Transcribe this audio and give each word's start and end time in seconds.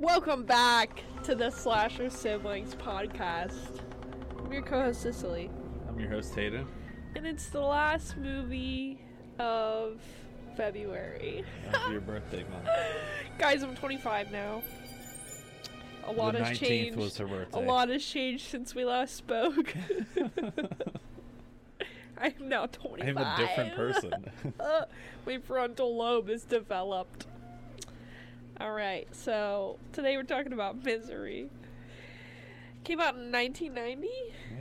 Welcome 0.00 0.44
back 0.44 1.02
to 1.24 1.34
the 1.34 1.50
Slasher 1.50 2.08
Siblings 2.08 2.74
podcast. 2.74 3.82
I'm 4.38 4.50
your 4.50 4.62
co-host 4.62 5.02
Cicily, 5.02 5.50
I'm 5.86 6.00
your 6.00 6.08
host 6.08 6.34
Hayden. 6.34 6.66
and 7.14 7.26
it's 7.26 7.48
the 7.48 7.60
last 7.60 8.16
movie 8.16 8.98
of 9.38 10.00
February. 10.56 11.44
Your 11.90 12.00
birthday 12.00 12.44
month. 12.50 12.66
Guys, 13.38 13.62
I'm 13.62 13.76
25 13.76 14.32
now. 14.32 14.62
A 16.04 16.12
lot 16.12 16.32
the 16.32 16.44
has 16.44 16.56
19th 16.58 16.66
changed. 16.66 16.96
was 16.96 17.18
her 17.18 17.26
birthday. 17.26 17.62
A 17.62 17.66
lot 17.66 17.90
has 17.90 18.02
changed 18.02 18.48
since 18.48 18.74
we 18.74 18.86
last 18.86 19.14
spoke. 19.16 19.74
I'm 22.18 22.32
now 22.40 22.64
25. 22.66 23.16
I'm 23.16 23.22
a 23.22 23.36
different 23.36 23.76
person. 23.76 24.14
Uh, 24.58 24.86
my 25.26 25.38
frontal 25.38 25.94
lobe 25.94 26.30
is 26.30 26.44
developed. 26.44 27.26
All 28.60 28.72
right, 28.72 29.08
so 29.12 29.78
today 29.90 30.18
we're 30.18 30.22
talking 30.22 30.52
about 30.52 30.84
Misery. 30.84 31.48
Came 32.84 33.00
out 33.00 33.14
in 33.14 33.32
1990, 33.32 34.08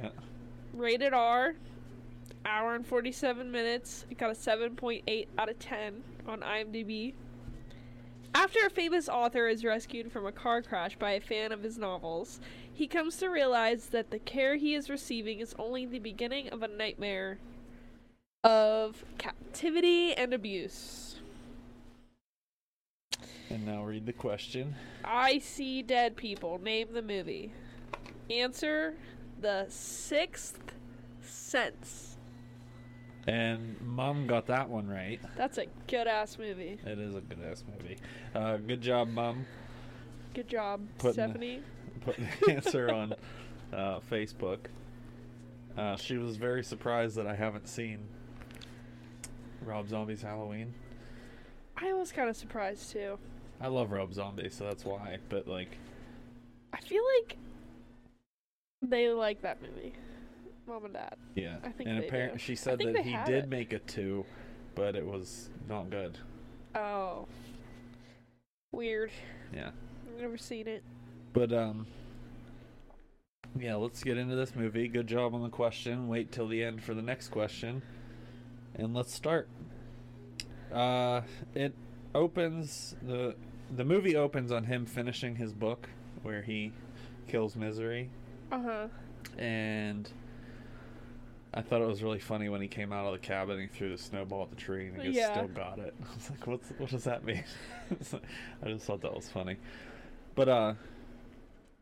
yeah. 0.02 0.10
rated 0.74 1.12
R, 1.14 1.56
hour 2.46 2.76
and 2.76 2.88
47 2.88 3.52
minutes. 3.52 4.06
It 4.10 4.18
got 4.18 4.30
a 4.30 4.34
7.8 4.34 5.28
out 5.38 5.50
of 5.50 5.60
10 5.60 6.02
on 6.30 6.40
IMDb. 6.40 7.14
After 8.34 8.60
a 8.66 8.70
famous 8.70 9.10
author 9.10 9.50
is 9.50 9.66
rescued 9.66 10.14
from 10.14 10.26
a 10.26 10.32
car 10.32 10.62
crash 10.62 10.96
by 10.96 11.12
a 11.12 11.20
fan 11.20 11.52
of 11.52 11.62
his 11.62 11.78
novels, 11.78 12.40
he 12.72 12.88
comes 12.88 13.18
to 13.18 13.28
realize 13.28 13.88
that 13.88 14.12
the 14.12 14.20
care 14.20 14.56
he 14.56 14.76
is 14.76 14.90
receiving 14.90 15.40
is 15.40 15.54
only 15.60 15.86
the 15.86 16.00
beginning 16.00 16.48
of 16.52 16.64
a 16.64 16.70
nightmare 16.70 17.38
of 18.46 19.04
captivity 19.18 20.14
and 20.14 20.34
abuse. 20.34 21.09
And 23.50 23.66
now 23.66 23.84
read 23.84 24.06
the 24.06 24.14
question. 24.14 24.76
I 25.04 25.40
see 25.40 25.82
dead 25.82 26.16
people. 26.16 26.60
Name 26.62 26.90
the 26.94 27.02
movie. 27.02 27.52
Answer 28.30 28.94
The 29.42 29.66
Sixth 29.70 30.60
Sense. 31.22 32.18
And 33.28 33.80
mom 33.82 34.28
got 34.28 34.48
that 34.48 34.70
one 34.70 34.88
right. 34.88 35.20
That's 35.36 35.58
a 35.58 35.66
good 35.88 36.08
ass 36.08 36.38
movie. 36.38 36.80
It 36.86 37.00
is 37.00 37.16
a 37.16 37.22
good 37.22 37.40
ass 37.44 37.64
movie. 37.76 37.98
Uh, 38.36 38.58
good 38.58 38.82
job, 38.82 39.10
mom. 39.10 39.46
Good 40.34 40.48
job, 40.48 40.82
Putting 41.00 41.08
the- 41.08 41.14
Stephanie. 41.14 41.62
Putting 42.06 42.28
the 42.46 42.52
answer 42.54 42.92
on 42.94 43.14
uh, 43.74 44.00
Facebook. 44.10 44.60
Uh, 45.78 45.96
she 45.96 46.18
was 46.18 46.38
very 46.38 46.64
surprised 46.64 47.16
that 47.18 47.28
I 47.28 47.36
haven't 47.36 47.68
seen 47.68 48.00
Rob 49.64 49.88
Zombie's 49.90 50.22
Halloween. 50.22 50.74
I 51.78 51.94
was 51.94 52.12
kind 52.12 52.30
of 52.30 52.36
surprised 52.36 52.92
too. 52.92 53.18
I 53.62 53.68
love 53.68 53.92
Rob 53.92 54.14
Zombie, 54.14 54.50
so 54.50 54.64
that's 54.66 54.86
why. 54.86 55.18
But 55.30 55.48
like, 55.48 55.78
I 56.74 56.80
feel 56.80 57.04
like 57.18 57.38
they 58.82 59.10
like 59.10 59.42
that 59.42 59.62
movie. 59.62 59.94
Mom 60.68 60.86
and 60.86 60.94
Dad. 60.94 61.16
yeah. 61.36 61.58
I 61.64 61.70
think 61.70 61.90
and 61.90 62.00
apparently, 62.00 62.40
she 62.40 62.56
said 62.56 62.80
that 62.80 63.04
he 63.04 63.18
did 63.26 63.46
it. 63.46 63.50
make 63.50 63.74
a 63.74 63.80
two, 63.80 64.24
but 64.76 64.96
it 64.96 65.06
was 65.06 65.50
not 65.68 65.90
good. 65.90 66.18
Oh. 66.76 67.28
Weird. 68.72 69.12
Yeah. 69.54 69.72
I've 70.08 70.22
never 70.22 70.38
seen 70.38 70.68
it. 70.68 70.84
But 71.34 71.52
um 71.52 71.88
yeah, 73.60 73.76
let's 73.76 74.04
get 74.04 74.18
into 74.18 74.36
this 74.36 74.56
movie. 74.56 74.88
Good 74.88 75.08
job 75.08 75.34
on 75.34 75.42
the 75.42 75.50
question. 75.50 76.08
Wait 76.08 76.32
till 76.32 76.48
the 76.48 76.64
end 76.64 76.84
for 76.84 76.94
the 76.94 77.02
next 77.02 77.30
question. 77.30 77.82
And 78.76 78.94
let's 78.94 79.14
start. 79.14 79.50
Uh 80.72 81.22
it 81.56 81.74
opens 82.14 82.96
the 83.02 83.36
the 83.76 83.84
movie 83.86 84.16
opens 84.16 84.52
on 84.52 84.64
him 84.64 84.86
finishing 84.86 85.36
his 85.36 85.54
book 85.54 85.90
where 86.24 86.42
he 86.42 86.72
kills 87.28 87.56
misery 87.56 88.10
Uh 88.52 88.62
huh. 88.62 88.88
and 89.38 90.10
I 91.54 91.62
thought 91.62 91.82
it 91.82 91.88
was 91.88 92.04
really 92.04 92.20
funny 92.20 92.48
when 92.50 92.62
he 92.62 92.68
came 92.68 92.94
out 92.94 93.06
of 93.08 93.14
the 93.14 93.20
cabin 93.20 93.60
and 93.60 93.70
he 93.70 93.76
threw 93.76 93.90
the 93.90 93.98
snowball 93.98 94.44
at 94.44 94.50
the 94.52 94.56
tree 94.56 94.88
and 94.88 94.98
he 95.02 95.08
just 95.08 95.18
Yeah. 95.18 95.34
still 95.34 95.48
got 95.48 95.80
it. 95.80 95.96
I 96.04 96.14
was 96.16 96.30
like, 96.30 96.48
What's, 96.48 96.70
what 96.78 96.90
does 96.90 97.04
that 97.06 97.24
mean? 97.24 97.44
Like- 98.12 98.22
I 98.64 98.68
just 98.70 98.86
thought 98.86 99.02
that 99.02 99.14
was 99.16 99.30
funny. 99.30 99.58
But 100.36 100.50
uh 100.50 100.74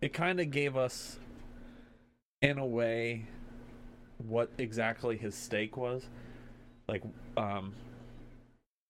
it 0.02 0.14
kind 0.14 0.40
of 0.40 0.52
gave 0.52 0.78
us 0.78 1.20
in 2.42 2.58
a 2.60 2.66
way 2.66 3.26
what 4.20 4.50
exactly 4.58 5.18
his 5.18 5.36
stake 5.36 5.76
was. 5.78 6.04
Like 6.88 7.04
um 7.36 7.74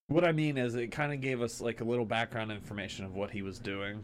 what 0.07 0.23
I 0.23 0.31
mean 0.31 0.57
is 0.57 0.75
it 0.75 0.87
kind 0.91 1.11
of 1.11 1.19
gave 1.19 1.41
us 1.41 1.59
like 1.59 1.81
a 1.81 1.83
little 1.83 2.05
background 2.05 2.51
information 2.51 3.03
of 3.03 3.15
what 3.15 3.31
he 3.31 3.41
was 3.41 3.59
doing. 3.59 4.03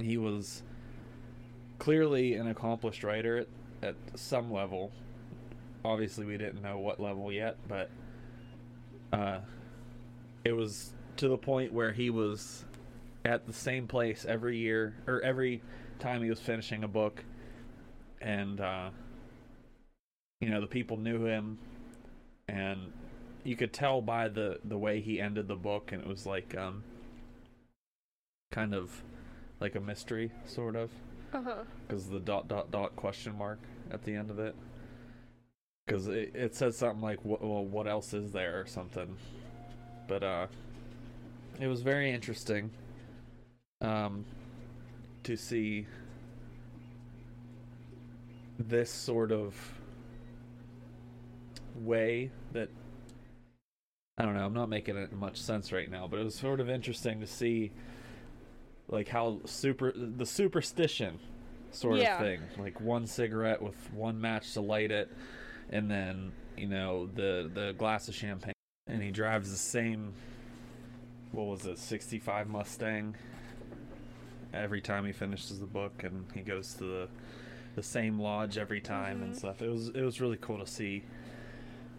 He 0.00 0.16
was 0.16 0.62
clearly 1.78 2.34
an 2.34 2.48
accomplished 2.48 3.04
writer 3.04 3.38
at, 3.38 3.48
at 3.82 3.96
some 4.14 4.50
level. 4.50 4.90
Obviously, 5.84 6.24
we 6.24 6.38
didn't 6.38 6.62
know 6.62 6.78
what 6.78 7.00
level 7.00 7.30
yet, 7.30 7.56
but 7.68 7.90
uh, 9.12 9.40
it 10.44 10.52
was 10.52 10.92
to 11.18 11.28
the 11.28 11.36
point 11.36 11.72
where 11.72 11.92
he 11.92 12.08
was 12.08 12.64
at 13.26 13.46
the 13.46 13.52
same 13.52 13.86
place 13.86 14.24
every 14.26 14.56
year 14.56 14.94
or 15.06 15.20
every 15.20 15.60
time 15.98 16.22
he 16.22 16.30
was 16.30 16.40
finishing 16.40 16.82
a 16.82 16.88
book, 16.88 17.22
and 18.22 18.60
uh, 18.60 18.88
you 20.40 20.48
know 20.48 20.60
the 20.60 20.66
people 20.66 20.96
knew 20.96 21.26
him, 21.26 21.58
and 22.48 22.92
you 23.44 23.56
could 23.56 23.72
tell 23.72 24.00
by 24.00 24.28
the 24.28 24.58
the 24.64 24.78
way 24.78 25.00
he 25.00 25.20
ended 25.20 25.48
the 25.48 25.56
book, 25.56 25.92
and 25.92 26.02
it 26.02 26.08
was 26.08 26.26
like 26.26 26.56
um, 26.56 26.82
kind 28.50 28.74
of 28.74 29.02
like 29.60 29.74
a 29.74 29.80
mystery, 29.80 30.30
sort 30.46 30.76
of. 30.76 30.90
Because 31.86 32.08
the 32.08 32.20
dot 32.20 32.48
dot 32.48 32.70
dot 32.70 32.94
question 32.94 33.36
mark 33.36 33.58
at 33.90 34.04
the 34.04 34.14
end 34.14 34.30
of 34.30 34.38
it. 34.38 34.54
Because 35.86 36.06
it, 36.06 36.32
it 36.34 36.54
says 36.54 36.76
something 36.76 37.00
like 37.00 37.20
"Wh- 37.20 37.42
well 37.42 37.64
what 37.64 37.88
else 37.88 38.12
is 38.14 38.32
there? 38.32 38.60
or 38.60 38.66
something. 38.66 39.16
But 40.08 40.22
uh 40.22 40.46
it 41.60 41.66
was 41.66 41.82
very 41.82 42.10
interesting 42.10 42.70
um 43.80 44.24
to 45.24 45.36
see 45.36 45.86
this 48.58 48.90
sort 48.90 49.32
of 49.32 49.54
way 51.76 52.30
that 52.52 52.68
I 54.18 54.24
don't 54.24 54.34
know, 54.34 54.44
I'm 54.44 54.52
not 54.52 54.68
making 54.68 54.96
it 54.96 55.12
much 55.12 55.40
sense 55.40 55.72
right 55.72 55.90
now, 55.90 56.06
but 56.06 56.18
it 56.20 56.24
was 56.24 56.34
sort 56.34 56.60
of 56.60 56.68
interesting 56.68 57.20
to 57.20 57.26
see 57.26 57.72
like 58.88 59.08
how 59.08 59.40
super 59.46 59.90
the 59.94 60.26
superstition 60.26 61.18
sort 61.70 61.98
Yeah. 61.98 62.12
of 62.12 62.18
thing. 62.18 62.40
Like 62.58 62.78
one 62.80 63.06
cigarette 63.06 63.62
with 63.62 63.74
one 63.92 64.20
match 64.20 64.52
to 64.52 64.60
light 64.60 64.90
it 64.90 65.10
and 65.70 65.90
then, 65.90 66.32
you 66.58 66.66
know, 66.68 67.06
the 67.06 67.50
the 67.52 67.72
glass 67.78 68.08
of 68.08 68.14
champagne 68.14 68.52
and 68.86 69.02
he 69.02 69.10
drives 69.10 69.50
the 69.50 69.56
same 69.56 70.12
what 71.30 71.46
was 71.46 71.64
it, 71.64 71.78
65 71.78 72.48
Mustang 72.48 73.14
every 74.52 74.82
time 74.82 75.06
he 75.06 75.12
finishes 75.12 75.58
the 75.58 75.66
book 75.66 76.04
and 76.04 76.26
he 76.34 76.40
goes 76.42 76.74
to 76.74 76.84
the 76.84 77.08
the 77.76 77.82
same 77.82 78.20
lodge 78.20 78.58
every 78.58 78.82
time 78.82 79.22
and 79.22 79.32
Mhm. 79.32 79.38
stuff. 79.38 79.62
It 79.62 79.70
was 79.70 79.88
it 79.88 80.02
was 80.02 80.20
really 80.20 80.36
cool 80.38 80.58
to 80.58 80.66
see 80.66 81.02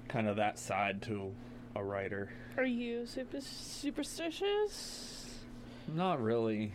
kind 0.08 0.28
of 0.28 0.36
that 0.36 0.60
side 0.60 1.02
to 1.04 1.34
a 1.76 1.84
writer. 1.84 2.30
Are 2.58 2.66
you 2.66 3.06
super 3.06 3.40
superstitious? 3.42 5.40
Not 5.88 6.22
really 6.22 6.74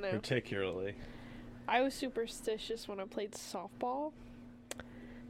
No. 0.00 0.10
particularly. 0.10 0.94
I 1.68 1.80
was 1.80 1.94
superstitious 1.94 2.88
when 2.88 3.00
I 3.00 3.04
played 3.04 3.32
softball. 3.32 4.12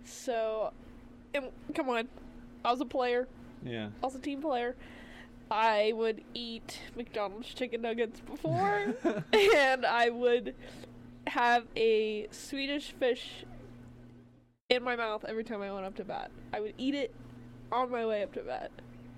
So, 0.05 0.73
and, 1.35 1.47
come 1.75 1.89
on, 1.89 2.09
I 2.65 2.71
was 2.73 2.81
a 2.81 2.85
player. 2.87 3.29
Yeah. 3.65 3.89
I 4.03 4.07
was 4.07 4.15
a 4.15 4.19
team 4.19 4.41
player. 4.41 4.75
I 5.51 5.93
would 5.95 6.23
eat 6.35 6.79
McDonald's 6.97 7.49
chicken 7.49 7.83
nuggets 7.83 8.21
before, 8.21 8.95
and 9.33 9.85
I 9.87 10.09
would 10.09 10.55
have 11.27 11.67
a 11.77 12.27
Swedish 12.31 12.93
fish 12.93 13.45
in 14.71 14.83
my 14.83 14.97
mouth 14.97 15.25
every 15.29 15.45
time 15.45 15.61
I 15.61 15.71
went 15.71 15.85
up 15.85 15.95
to 15.97 16.05
bat. 16.05 16.31
I 16.55 16.61
would 16.61 16.73
eat 16.79 16.95
it 16.95 17.15
on 17.73 17.91
my 17.91 18.05
way 18.07 18.23
up 18.23 18.33
to 18.35 18.41
bat 18.43 18.71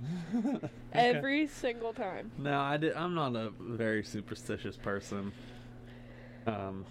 Okay. 0.35 0.69
every 0.93 1.47
single 1.47 1.93
time. 1.93 2.31
No, 2.39 2.59
I 2.61 2.77
did, 2.77 2.95
I'm 2.95 3.15
not 3.15 3.35
a 3.37 3.51
very 3.61 4.05
superstitious 4.05 4.77
person. 4.77 5.33
Um, 6.47 6.85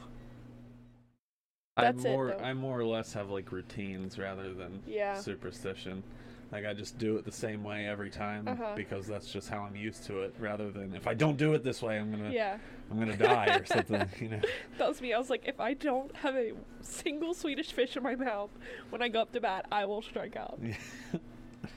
That's 1.77 2.03
I 2.05 2.09
it, 2.09 2.11
more 2.11 2.27
though. 2.37 2.43
I 2.43 2.53
more 2.53 2.79
or 2.79 2.85
less 2.85 3.13
have 3.13 3.29
like 3.29 3.51
routines 3.51 4.17
rather 4.17 4.53
than 4.53 4.81
Yeah. 4.87 5.15
superstition. 5.19 6.03
Like 6.51 6.65
I 6.65 6.73
just 6.73 6.99
do 6.99 7.17
it 7.17 7.25
the 7.25 7.31
same 7.31 7.63
way 7.63 7.87
every 7.87 8.09
time 8.11 8.47
Uh-huh. 8.47 8.73
because 8.75 9.07
that's 9.07 9.31
just 9.31 9.49
how 9.49 9.61
I'm 9.61 9.75
used 9.75 10.05
to 10.05 10.21
it. 10.21 10.35
Rather 10.39 10.69
than 10.71 10.93
if 10.95 11.07
I 11.07 11.13
don't 11.15 11.37
do 11.37 11.53
it 11.53 11.63
this 11.63 11.81
way, 11.81 11.97
I'm 11.97 12.11
gonna 12.11 12.29
Yeah, 12.31 12.57
I'm 12.91 12.99
gonna 12.99 13.17
die 13.17 13.57
or 13.59 13.65
something. 13.75 14.07
You 14.19 14.29
know. 14.29 14.41
that 14.77 14.87
was 14.87 15.01
me. 15.01 15.13
I 15.13 15.17
was 15.17 15.29
like, 15.31 15.43
if 15.47 15.59
I 15.59 15.73
don't 15.73 16.15
have 16.17 16.35
a 16.35 16.53
single 16.81 17.33
Swedish 17.33 17.71
fish 17.71 17.95
in 17.97 18.03
my 18.03 18.15
mouth 18.15 18.51
when 18.91 19.01
I 19.01 19.07
go 19.07 19.21
up 19.21 19.31
to 19.33 19.41
bat, 19.41 19.65
I 19.71 19.85
will 19.85 20.01
strike 20.03 20.35
out. 20.35 20.59
Yeah. 20.61 20.75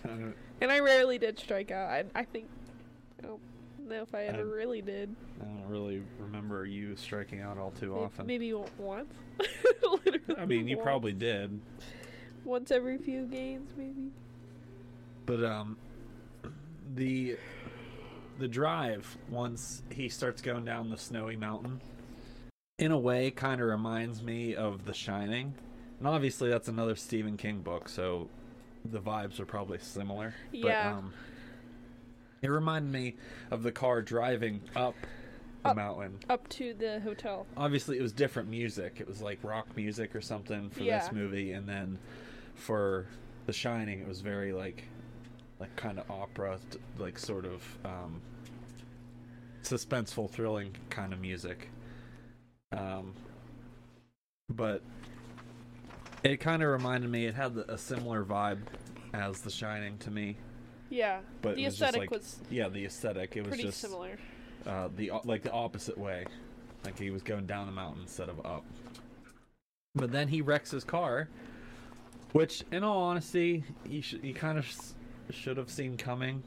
And 0.60 0.72
I 0.72 0.78
rarely 0.80 1.18
did 1.18 1.38
strike 1.38 1.70
out. 1.70 1.90
I, 1.90 2.04
I 2.14 2.24
think, 2.24 2.46
I 3.22 3.26
don't 3.26 3.40
know 3.86 4.00
if 4.02 4.14
I 4.14 4.24
ever 4.24 4.38
I- 4.38 4.54
really 4.56 4.80
did. 4.80 5.14
I 5.40 5.44
don't 5.44 5.66
really 5.68 6.02
remember 6.18 6.64
you 6.64 6.96
striking 6.96 7.40
out 7.42 7.58
all 7.58 7.72
too 7.72 7.92
May- 7.94 8.00
often. 8.00 8.26
Maybe 8.26 8.54
once. 8.78 9.12
Literally 9.82 10.20
I 10.38 10.46
mean, 10.46 10.66
you 10.66 10.76
once. 10.76 10.84
probably 10.84 11.12
did, 11.12 11.60
once 12.44 12.70
every 12.70 12.96
few 12.96 13.26
games, 13.26 13.70
maybe. 13.76 14.10
but 15.26 15.44
um, 15.44 15.76
the 16.94 17.36
the 18.38 18.48
drive 18.48 19.16
once 19.30 19.82
he 19.90 20.08
starts 20.08 20.40
going 20.42 20.64
down 20.64 20.88
the 20.90 20.96
snowy 20.96 21.36
mountain, 21.36 21.80
in 22.78 22.92
a 22.92 22.98
way, 22.98 23.30
kind 23.30 23.60
of 23.60 23.66
reminds 23.68 24.22
me 24.22 24.54
of 24.54 24.84
The 24.86 24.94
Shining, 24.94 25.54
and 25.98 26.08
obviously 26.08 26.48
that's 26.48 26.68
another 26.68 26.96
Stephen 26.96 27.36
King 27.36 27.60
book, 27.60 27.88
so 27.90 28.28
the 28.86 29.00
vibes 29.00 29.38
are 29.40 29.46
probably 29.46 29.78
similar. 29.78 30.34
Yeah. 30.52 30.92
But, 30.92 30.98
um, 30.98 31.12
it 32.42 32.48
reminded 32.48 32.92
me 32.92 33.16
of 33.50 33.62
the 33.62 33.72
car 33.72 34.02
driving 34.02 34.60
up 34.76 34.94
the 35.62 35.70
Up. 35.70 35.76
mountain. 35.76 36.18
Up 36.28 36.46
to 36.50 36.74
the 36.74 37.00
hotel. 37.00 37.46
obviously 37.56 37.98
it 37.98 38.02
was 38.02 38.12
different 38.12 38.48
music. 38.48 38.98
It 39.00 39.08
was 39.08 39.20
like 39.22 39.38
rock 39.42 39.66
music 39.76 40.14
or 40.14 40.20
something 40.20 40.70
for 40.70 40.82
Yeah. 40.82 40.98
this 41.00 41.12
movie, 41.12 41.52
and 41.52 41.68
then 41.68 41.98
for 42.54 43.06
The 43.46 43.52
Shining, 43.52 44.00
it 44.00 44.06
was 44.06 44.20
very 44.20 44.52
like, 44.52 44.84
like 45.58 45.74
kind 45.76 45.98
of 45.98 46.08
opera, 46.10 46.58
like 46.98 47.18
sort 47.18 47.46
of 47.46 47.62
um, 47.84 48.20
suspenseful, 49.62 50.30
thrilling 50.30 50.74
kind 50.90 51.12
of 51.12 51.20
music. 51.20 51.70
Um, 52.72 53.14
but 54.48 54.82
it 56.30 56.38
kind 56.38 56.62
of 56.62 56.68
reminded 56.68 57.10
me. 57.10 57.26
It 57.26 57.34
had 57.34 57.54
the- 57.54 57.72
a 57.72 57.78
similar 57.78 58.24
vibe 58.24 58.58
as 59.12 59.40
The 59.40 59.50
Shining 59.50 59.98
to 59.98 60.10
me. 60.10 60.36
Yeah. 60.90 61.20
But 61.42 61.56
the 61.56 61.64
was 61.64 61.74
aesthetic 61.74 62.00
like- 62.02 62.10
was 62.10 62.38
Yeah, 62.50 62.68
the 62.68 62.84
aesthetic. 62.84 63.36
It 63.36 63.40
was 63.42 63.48
pretty 63.48 63.64
just 63.64 63.80
similar. 63.80 64.18
uh, 64.66 64.88
the 64.96 65.12
like 65.24 65.42
the 65.42 65.52
opposite 65.52 65.96
way, 65.98 66.26
like 66.84 66.98
he 66.98 67.10
was 67.10 67.22
going 67.22 67.46
down 67.46 67.66
the 67.66 67.72
mountain 67.72 68.02
instead 68.02 68.28
of 68.28 68.44
up. 68.46 68.64
But 69.94 70.12
then 70.12 70.28
he 70.28 70.42
wrecks 70.42 70.70
his 70.70 70.84
car, 70.84 71.28
which, 72.32 72.62
in 72.70 72.84
all 72.84 72.98
honesty, 73.02 73.64
you 73.86 74.02
sh- 74.02 74.16
you 74.22 74.34
kind 74.34 74.58
of 74.58 74.66
s- 74.66 74.94
should 75.30 75.56
have 75.56 75.70
seen 75.70 75.96
coming. 75.96 76.42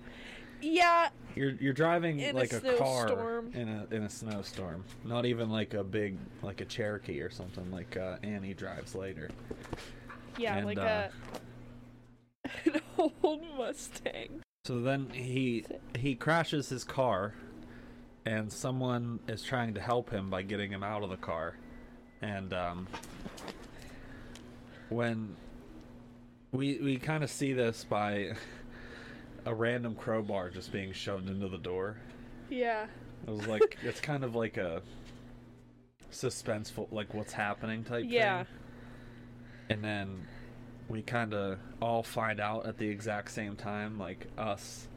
Yeah. 0.62 1.10
You're 1.36 1.52
you're 1.52 1.74
driving 1.74 2.20
In 2.20 2.36
like 2.36 2.52
a, 2.54 2.60
car 2.60 3.08
snowstorm. 3.08 3.52
in 3.54 3.70
a 3.70 3.96
in 3.96 4.04
a 4.04 4.10
snowstorm, 4.10 4.84
not 5.06 5.26
even 5.26 5.50
like 5.50 5.74
a 5.74 5.84
big 5.84 6.18
like 6.42 6.60
a 6.62 6.66
Cherokee 6.66 7.22
or 7.22 7.30
something 7.30 7.70
like 7.72 7.96
uh, 7.98 8.18
Annie 8.24 8.54
drives 8.54 8.96
later. 8.96 9.30
Yeah, 10.38 10.58
And, 10.58 10.66
like 10.66 10.78
uh, 10.78 11.10
a 12.46 12.50
an 12.74 12.82
old 12.98 13.44
Mustang. 13.58 14.42
So 14.66 14.82
then 14.82 15.10
he 15.12 15.66
he 15.98 16.16
crashes 16.16 16.70
his 16.70 16.84
car, 16.84 17.34
and 18.26 18.52
someone 18.52 19.20
is 19.28 19.44
trying 19.44 19.74
to 19.76 19.82
help 19.82 20.10
him 20.10 20.30
by 20.30 20.42
getting 20.42 20.72
him 20.72 20.84
out 20.84 21.04
of 21.04 21.10
the 21.10 21.18
car, 21.18 21.56
and 22.22 22.54
um, 22.54 22.88
when 24.90 25.36
we 26.52 26.80
we 26.82 26.98
kind 26.98 27.24
of 27.24 27.30
see 27.30 27.54
this 27.54 27.84
by 27.84 28.34
a 29.46 29.54
random 29.54 29.96
crowbar 29.96 30.50
just 30.50 30.72
being 30.72 30.92
shoved 30.94 31.30
into 31.30 31.48
the 31.48 31.58
door. 31.58 31.98
Yeah. 32.50 32.88
It 33.28 33.32
was 33.32 33.48
like 33.48 33.78
it's 33.84 34.00
kind 34.00 34.24
of 34.24 34.36
like 34.36 34.58
a 34.58 34.82
suspenseful, 36.12 36.88
like 36.92 37.14
what's 37.14 37.34
happening 37.34 37.84
type 37.84 38.02
thing. 38.02 38.12
Yeah. 38.12 38.44
thing. 38.44 38.54
And 39.70 39.84
then 39.84 40.28
we 40.88 41.02
kind 41.04 41.34
of 41.34 41.60
all 41.82 42.02
find 42.04 42.40
out 42.40 42.66
at 42.66 42.78
the 42.78 42.88
exact 42.88 43.32
same 43.32 43.56
time, 43.56 44.00
like 44.00 44.28
us, 44.38 44.88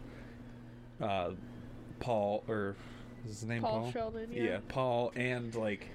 uh, 1.01 1.31
Paul 2.01 2.43
or 2.49 2.75
is 3.25 3.41
his 3.41 3.49
name 3.49 3.63
Paul 3.63 3.83
Paul? 3.83 3.93
Sheldon, 3.93 4.33
yeah. 4.33 4.43
yeah. 4.43 4.59
Paul 4.69 5.13
and 5.15 5.55
like 5.55 5.89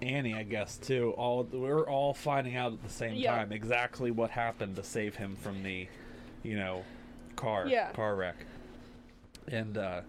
Annie, 0.00 0.34
I 0.34 0.42
guess 0.42 0.76
too. 0.76 1.14
All 1.16 1.42
we're 1.44 1.88
all 1.88 2.14
finding 2.14 2.56
out 2.56 2.72
at 2.72 2.82
the 2.82 2.90
same 2.90 3.14
Yeah. 3.14 3.36
time 3.36 3.52
exactly 3.52 4.10
what 4.10 4.30
happened 4.30 4.76
to 4.76 4.82
save 4.82 5.16
him 5.16 5.36
from 5.36 5.62
the, 5.62 5.88
you 6.42 6.56
know, 6.56 6.84
car 7.36 7.66
Yeah. 7.68 7.92
car 7.92 8.16
wreck. 8.16 8.36
And 9.48 9.78
uh 9.78 10.00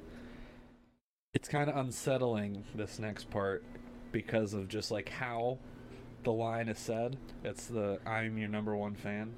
it's 1.33 1.47
kind 1.47 1.69
of 1.69 1.77
unsettling 1.77 2.63
this 2.73 2.97
next 2.99 3.29
part 3.29 3.63
because 4.11 4.53
of 4.53 4.67
just 4.67 4.89
like 4.89 5.09
how 5.09 5.59
the 6.23 6.31
line 6.31 6.67
is 6.69 6.79
said. 6.79 7.17
It's 7.43 7.67
the 7.67 7.99
I'm 8.05 8.37
your 8.37 8.49
number 8.49 8.75
one 8.75 8.95
fan. 8.95 9.33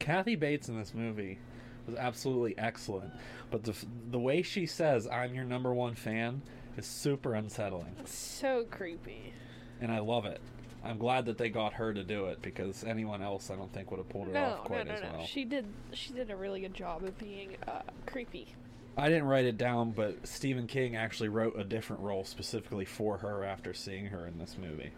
Kathy 0.00 0.36
Bates 0.36 0.68
in 0.68 0.78
this 0.78 0.94
movie 0.94 1.38
was 1.86 1.96
absolutely 1.96 2.56
excellent, 2.58 3.12
but 3.50 3.64
the 3.64 3.74
the 4.10 4.18
way 4.18 4.42
she 4.42 4.66
says 4.66 5.06
I'm 5.08 5.34
your 5.34 5.44
number 5.44 5.72
one 5.72 5.94
fan 5.94 6.42
is 6.76 6.86
super 6.86 7.34
unsettling, 7.34 7.94
So 8.04 8.64
creepy. 8.70 9.32
and 9.80 9.90
I 9.92 10.00
love 10.00 10.24
it. 10.26 10.40
I'm 10.84 10.98
glad 10.98 11.26
that 11.26 11.38
they 11.38 11.48
got 11.48 11.72
her 11.74 11.94
to 11.94 12.04
do 12.04 12.26
it 12.26 12.42
because 12.42 12.84
anyone 12.84 13.22
else 13.22 13.50
I 13.50 13.56
don't 13.56 13.72
think 13.72 13.90
would 13.90 13.96
have 13.98 14.08
pulled 14.08 14.28
it 14.28 14.34
No, 14.34 14.44
off 14.44 14.64
quite 14.64 14.86
no, 14.86 14.92
as 14.92 15.02
no. 15.02 15.08
well. 15.16 15.26
She 15.26 15.44
did. 15.44 15.64
She 15.92 16.12
did 16.12 16.30
a 16.30 16.36
really 16.36 16.60
good 16.60 16.74
job 16.74 17.02
of 17.04 17.16
being 17.18 17.56
uh, 17.66 17.80
creepy. 18.06 18.48
I 18.96 19.08
didn't 19.08 19.24
write 19.24 19.46
it 19.46 19.56
down, 19.58 19.90
but 19.92 20.26
Stephen 20.26 20.66
King 20.66 20.94
actually 20.94 21.28
wrote 21.30 21.58
a 21.58 21.64
different 21.64 22.02
role 22.02 22.24
specifically 22.24 22.84
for 22.84 23.16
her 23.18 23.44
after 23.44 23.72
seeing 23.74 24.06
her 24.06 24.26
in 24.26 24.38
this 24.38 24.56
movie. 24.60 24.90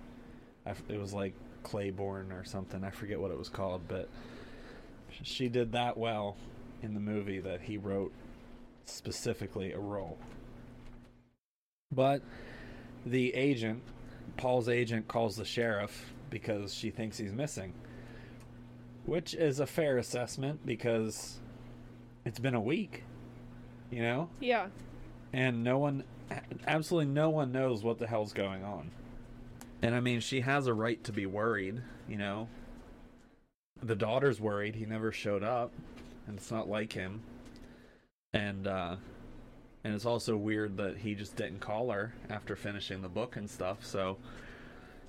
I 0.66 0.74
it 0.88 0.98
was 0.98 1.14
like 1.14 1.34
Claiborne 1.62 2.32
or 2.32 2.44
something. 2.44 2.82
I 2.84 2.90
forget 2.90 3.20
what 3.20 3.30
it 3.30 3.38
was 3.38 3.48
called, 3.48 3.82
but 3.88 4.08
she 5.22 5.48
did 5.48 5.72
that 5.72 5.96
well 5.96 6.36
in 6.82 6.94
the 6.94 7.00
movie 7.00 7.40
that 7.40 7.62
he 7.62 7.78
wrote 7.78 8.12
specifically 8.84 9.72
a 9.72 9.78
role. 9.78 10.18
But 11.92 12.22
the 13.06 13.32
agent, 13.34 13.82
Paul's 14.36 14.68
agent, 14.68 15.08
calls 15.08 15.36
the 15.36 15.44
sheriff 15.44 16.12
because 16.30 16.74
she 16.74 16.90
thinks 16.90 17.16
he's 17.18 17.32
missing, 17.32 17.72
which 19.04 19.34
is 19.34 19.60
a 19.60 19.66
fair 19.66 19.98
assessment 19.98 20.64
because 20.66 21.38
it's 22.24 22.38
been 22.38 22.54
a 22.54 22.60
week 22.60 23.04
you 23.90 24.02
know? 24.02 24.28
Yeah. 24.40 24.66
and 25.32 25.62
no 25.62 25.78
one 25.78 26.04
absolutely 26.66 27.12
no 27.12 27.30
one 27.30 27.52
knows 27.52 27.84
what 27.84 27.98
the 27.98 28.06
hell's 28.06 28.32
going 28.32 28.64
on. 28.64 28.90
And 29.82 29.94
i 29.94 30.00
mean 30.00 30.20
she 30.20 30.40
has 30.40 30.66
a 30.66 30.74
right 30.74 31.02
to 31.04 31.12
be 31.12 31.26
worried 31.26 31.82
you 32.08 32.16
know? 32.16 32.48
The 33.82 33.94
daughter's 33.94 34.40
worried. 34.40 34.74
He 34.74 34.86
never 34.86 35.12
showed 35.12 35.42
up 35.42 35.72
and 36.26 36.36
it's 36.36 36.50
not 36.50 36.68
like 36.68 36.92
him. 36.92 37.22
And 38.32 38.66
uh 38.66 38.96
and 39.86 39.94
it's 39.94 40.04
also 40.04 40.36
weird 40.36 40.76
that 40.76 40.98
he 40.98 41.14
just 41.14 41.36
didn't 41.36 41.60
call 41.60 41.90
her 41.90 42.12
after 42.28 42.56
finishing 42.56 43.00
the 43.02 43.08
book 43.08 43.36
and 43.36 43.48
stuff 43.48 43.84
so 43.84 44.16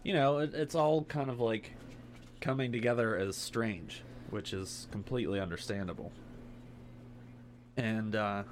you 0.03 0.13
know 0.13 0.37
it, 0.37 0.53
it's 0.53 0.75
all 0.75 1.03
kind 1.05 1.29
of 1.29 1.39
like 1.39 1.73
coming 2.39 2.71
together 2.71 3.17
as 3.17 3.35
strange 3.35 4.03
which 4.29 4.53
is 4.53 4.87
completely 4.91 5.39
understandable 5.39 6.11
and 7.75 8.15
uh 8.15 8.43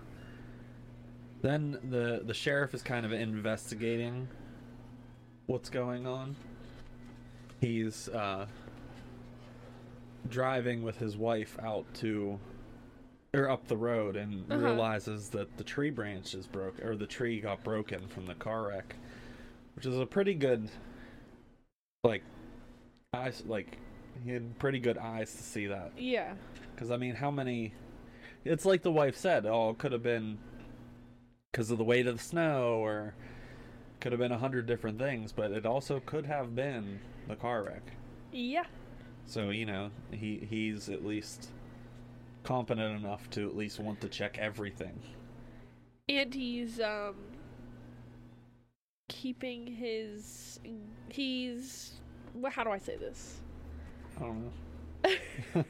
then 1.41 1.77
the 1.89 2.21
the 2.25 2.33
sheriff 2.33 2.73
is 2.73 2.81
kind 2.81 3.05
of 3.05 3.13
investigating 3.13 4.27
what's 5.45 5.69
going 5.69 6.07
on. 6.07 6.35
He's 7.61 8.09
uh, 8.09 8.47
driving 10.29 10.83
with 10.83 10.97
his 10.97 11.15
wife 11.15 11.57
out 11.61 11.85
to 11.95 12.39
or 13.35 13.49
up 13.49 13.67
the 13.67 13.77
road 13.77 14.15
and 14.15 14.49
Uh-huh. 14.51 14.61
realizes 14.63 15.29
that 15.29 15.57
the 15.57 15.63
tree 15.63 15.89
branch 15.89 16.33
is 16.33 16.47
broke 16.47 16.83
or 16.83 16.95
the 16.95 17.07
tree 17.07 17.39
got 17.41 17.63
broken 17.63 18.07
from 18.07 18.25
the 18.25 18.35
car 18.35 18.67
wreck, 18.69 18.95
which 19.75 19.85
is 19.85 19.97
a 19.97 20.05
pretty 20.05 20.33
good 20.33 20.69
like 22.03 22.23
eyes 23.13 23.43
like 23.45 23.77
he 24.23 24.31
had 24.31 24.57
pretty 24.59 24.79
good 24.79 24.97
eyes 24.97 25.31
to 25.35 25.43
see 25.43 25.67
that. 25.67 25.91
Yeah. 25.97 26.35
Because 26.73 26.91
I 26.91 26.97
mean, 26.97 27.15
how 27.15 27.31
many? 27.31 27.73
It's 28.45 28.65
like 28.65 28.81
the 28.83 28.91
wife 28.91 29.17
said. 29.17 29.45
Oh, 29.45 29.71
it 29.71 29.77
could 29.77 29.91
have 29.91 30.03
been 30.03 30.37
because 31.51 31.71
of 31.71 31.77
the 31.77 31.83
weight 31.83 32.05
of 32.07 32.17
the 32.17 32.23
snow, 32.23 32.75
or 32.83 33.13
could 33.99 34.11
have 34.11 34.19
been 34.19 34.31
a 34.31 34.37
hundred 34.37 34.65
different 34.67 34.99
things. 34.99 35.31
But 35.31 35.51
it 35.51 35.65
also 35.65 35.99
could 35.99 36.25
have 36.25 36.55
been 36.55 36.99
the 37.27 37.35
car 37.35 37.63
wreck. 37.63 37.91
Yeah. 38.31 38.65
So 39.25 39.49
you 39.49 39.65
know, 39.65 39.89
he 40.11 40.45
he's 40.49 40.87
at 40.89 41.03
least 41.05 41.49
competent 42.45 43.03
enough 43.03 43.29
to 43.31 43.47
at 43.47 43.55
least 43.55 43.79
want 43.79 43.99
to 44.01 44.07
check 44.07 44.37
everything. 44.37 44.97
And 46.07 46.33
he's 46.33 46.79
um 46.79 47.15
keeping 49.09 49.67
his 49.67 50.59
he's 51.09 51.93
how 52.51 52.63
do 52.63 52.69
I 52.69 52.77
say 52.77 52.95
this? 52.95 53.41
I 54.17 54.19
don't 54.21 54.43
know. 54.45 54.51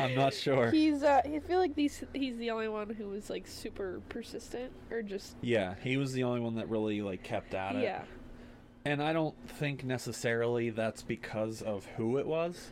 I'm 0.00 0.14
not 0.14 0.34
sure. 0.34 0.70
He's 0.70 1.02
uh 1.02 1.20
I 1.24 1.40
feel 1.40 1.58
like 1.58 1.74
these 1.74 2.02
he's 2.14 2.36
the 2.38 2.50
only 2.50 2.68
one 2.68 2.90
who 2.90 3.08
was 3.08 3.30
like 3.30 3.46
super 3.46 4.00
persistent 4.08 4.72
or 4.90 5.02
just 5.02 5.36
Yeah, 5.42 5.74
he 5.82 5.96
was 5.96 6.12
the 6.12 6.24
only 6.24 6.40
one 6.40 6.56
that 6.56 6.68
really 6.68 7.02
like 7.02 7.22
kept 7.22 7.54
at 7.54 7.76
it. 7.76 7.82
yeah. 7.82 8.02
And 8.84 9.00
I 9.02 9.12
don't 9.12 9.36
think 9.48 9.84
necessarily 9.84 10.70
that's 10.70 11.02
because 11.02 11.62
of 11.62 11.86
who 11.96 12.18
it 12.18 12.26
was. 12.26 12.70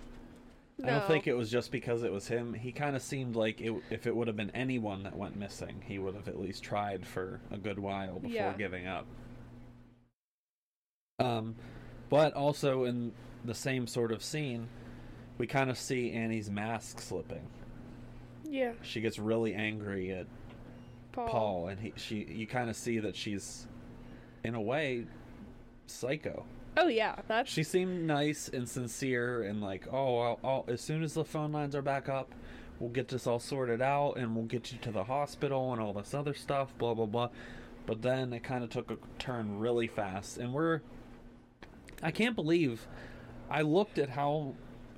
I 0.84 0.90
don't 0.90 1.06
think 1.06 1.26
it 1.26 1.34
was 1.34 1.50
just 1.50 1.70
because 1.72 2.02
it 2.02 2.12
was 2.12 2.26
him. 2.28 2.54
He 2.54 2.72
kind 2.72 2.96
of 2.96 3.02
seemed 3.02 3.36
like 3.36 3.60
it, 3.60 3.72
if 3.90 4.06
it 4.06 4.14
would 4.14 4.28
have 4.28 4.36
been 4.36 4.50
anyone 4.50 5.02
that 5.02 5.16
went 5.16 5.36
missing, 5.36 5.82
he 5.86 5.98
would 5.98 6.14
have 6.14 6.28
at 6.28 6.38
least 6.40 6.62
tried 6.62 7.06
for 7.06 7.40
a 7.50 7.58
good 7.58 7.78
while 7.78 8.14
before 8.18 8.34
Yeah. 8.34 8.52
giving 8.54 8.86
up. 8.86 9.06
Um, 11.18 11.54
but 12.08 12.32
also 12.34 12.84
in 12.84 13.12
the 13.44 13.54
same 13.54 13.86
sort 13.86 14.12
of 14.12 14.22
scene, 14.22 14.68
we 15.38 15.46
kind 15.46 15.70
of 15.70 15.78
see 15.78 16.12
Annie's 16.12 16.50
mask 16.50 17.00
slipping. 17.00 17.46
Yeah. 18.44 18.72
She 18.82 19.00
gets 19.00 19.18
really 19.18 19.54
angry 19.54 20.10
at 20.12 20.26
Paul. 21.12 21.28
Paul, 21.28 21.68
and 21.68 21.80
he, 21.80 21.92
she, 21.96 22.24
you 22.24 22.46
kind 22.46 22.70
of 22.70 22.76
see 22.76 22.98
that 23.00 23.16
she's, 23.16 23.66
in 24.44 24.54
a 24.54 24.60
way, 24.60 25.06
psycho. 25.86 26.44
Oh 26.76 26.86
yeah, 26.88 27.16
that's 27.26 27.50
She 27.50 27.62
seemed 27.62 28.06
nice 28.06 28.48
and 28.48 28.68
sincere, 28.68 29.42
and 29.42 29.60
like, 29.60 29.86
oh, 29.92 30.18
I'll, 30.18 30.38
I'll, 30.44 30.64
as 30.68 30.80
soon 30.80 31.02
as 31.02 31.14
the 31.14 31.24
phone 31.24 31.52
lines 31.52 31.74
are 31.74 31.82
back 31.82 32.08
up, 32.08 32.32
we'll 32.78 32.90
get 32.90 33.08
this 33.08 33.26
all 33.26 33.40
sorted 33.40 33.82
out, 33.82 34.14
and 34.16 34.34
we'll 34.36 34.44
get 34.46 34.72
you 34.72 34.78
to 34.78 34.92
the 34.92 35.04
hospital 35.04 35.72
and 35.72 35.80
all 35.82 35.92
this 35.92 36.14
other 36.14 36.34
stuff, 36.34 36.76
blah 36.78 36.94
blah 36.94 37.06
blah. 37.06 37.28
But 37.86 38.02
then 38.02 38.32
it 38.32 38.42
kind 38.44 38.62
of 38.62 38.70
took 38.70 38.90
a 38.90 38.98
turn 39.18 39.58
really 39.58 39.86
fast, 39.88 40.38
and 40.38 40.52
we're. 40.52 40.80
I 42.02 42.10
can't 42.10 42.34
believe, 42.34 42.86
I 43.50 43.60
looked 43.62 43.98
at 43.98 44.08
how 44.08 44.54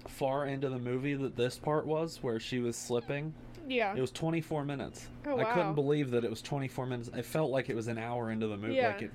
far 0.06 0.46
into 0.46 0.68
the 0.68 0.78
movie 0.78 1.14
that 1.14 1.36
this 1.36 1.58
part 1.58 1.84
was, 1.86 2.22
where 2.22 2.38
she 2.38 2.60
was 2.60 2.76
slipping. 2.76 3.34
yeah. 3.66 3.94
It 3.94 4.00
was 4.00 4.12
24 4.12 4.64
minutes. 4.64 5.08
Oh, 5.26 5.34
wow. 5.36 5.42
I 5.42 5.52
couldn't 5.52 5.74
believe 5.74 6.10
that 6.12 6.22
it 6.24 6.30
was 6.30 6.42
24 6.42 6.86
minutes. 6.86 7.10
It 7.12 7.24
felt 7.24 7.50
like 7.50 7.68
it 7.70 7.74
was 7.74 7.88
an 7.88 7.98
hour 7.98 8.30
into 8.30 8.46
the 8.46 8.56
movie. 8.56 8.74
Yeah. 8.74 8.88
Like 8.88 9.02
it, 9.02 9.10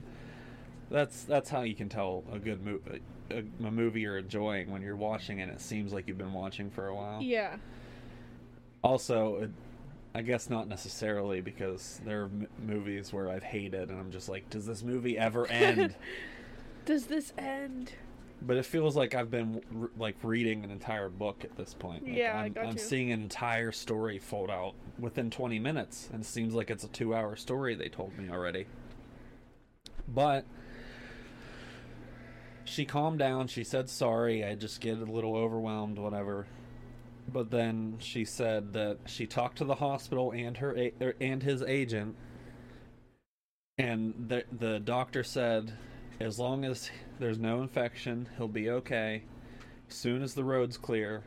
that's 0.90 1.24
that's 1.24 1.50
how 1.50 1.62
you 1.62 1.76
can 1.76 1.90
tell 1.90 2.24
a 2.32 2.40
good 2.40 2.64
movie, 2.66 3.02
a, 3.32 3.40
a 3.66 3.72
movie 3.72 4.02
you're 4.02 4.18
enjoying 4.18 4.72
when 4.72 4.82
you're 4.82 4.96
watching 4.96 5.42
and 5.42 5.52
it 5.52 5.60
seems 5.62 5.92
like 5.94 6.08
you've 6.08 6.18
been 6.18 6.34
watching 6.34 6.70
for 6.70 6.88
a 6.88 6.96
while. 6.96 7.22
yeah. 7.22 7.58
Also, 8.84 9.36
it, 9.44 9.50
I 10.16 10.22
guess 10.22 10.50
not 10.50 10.68
necessarily 10.68 11.42
because 11.42 12.00
there 12.06 12.22
are 12.22 12.26
m- 12.26 12.48
movies 12.66 13.12
where 13.12 13.30
I've 13.30 13.44
hated 13.44 13.90
and 13.90 14.00
I'm 14.00 14.12
just 14.12 14.30
like, 14.30 14.50
does 14.50 14.66
this 14.66 14.84
movie 14.84 15.18
ever 15.18 15.46
end? 15.52 15.96
Does 16.86 17.06
this 17.08 17.34
end? 17.38 17.92
but 18.40 18.56
it 18.56 18.66
feels 18.68 18.96
like 18.96 19.16
I've 19.16 19.32
been 19.32 19.62
r- 19.82 19.90
like 19.98 20.16
reading 20.22 20.64
an 20.64 20.70
entire 20.70 21.10
book 21.10 21.44
at 21.44 21.58
this 21.58 21.74
point. 21.74 22.04
Like, 22.06 22.16
Yeah, 22.16 22.38
I 22.40 22.46
I'm, 22.46 22.54
I'm 22.56 22.72
you. 22.74 22.78
seeing 22.78 23.12
an 23.12 23.24
entire 23.24 23.72
story 23.72 24.20
fold 24.20 24.52
out 24.52 24.76
within 25.00 25.32
20 25.32 25.58
minutes, 25.58 26.08
and 26.14 26.22
it 26.22 26.28
seems 26.28 26.54
like 26.54 26.70
it's 26.70 26.84
a 26.84 26.88
two-hour 26.88 27.36
story. 27.36 27.74
They 27.74 27.90
told 27.90 28.16
me 28.16 28.30
already, 28.30 28.68
but 30.08 30.46
she 32.68 32.86
calmed 32.86 33.20
down. 33.20 33.48
She 33.48 33.64
said 33.64 33.90
sorry. 33.90 34.44
I 34.44 34.56
just 34.56 34.82
get 34.82 35.00
a 35.00 35.06
little 35.06 35.36
overwhelmed, 35.36 35.98
whatever. 35.98 36.48
But 37.32 37.52
then 37.52 37.98
she 38.00 38.26
said 38.26 38.74
that 38.74 39.00
she 39.06 39.26
talked 39.26 39.58
to 39.58 39.66
the 39.66 39.76
hospital 39.76 40.32
and 40.32 40.58
her 40.58 40.92
er, 41.02 41.16
and 41.20 41.44
his 41.44 41.62
agent, 41.62 42.16
and 43.78 44.14
the 44.28 44.44
the 44.52 44.80
doctor 44.80 45.24
said, 45.24 45.74
as 46.20 46.40
long 46.40 46.64
as 46.66 46.90
there's 47.20 47.38
no 47.38 47.62
infection, 47.62 48.30
he'll 48.38 48.48
be 48.48 48.70
okay. 48.70 49.24
Soon 49.90 50.22
as 50.22 50.34
the 50.34 50.44
road's 50.44 50.78
clear, 50.78 51.24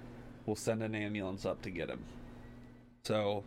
we'll 0.46 0.56
send 0.56 0.82
an 0.82 0.94
ambulance 0.94 1.44
up 1.44 1.62
to 1.62 1.70
get 1.70 1.88
him. 1.88 2.04
So 3.04 3.44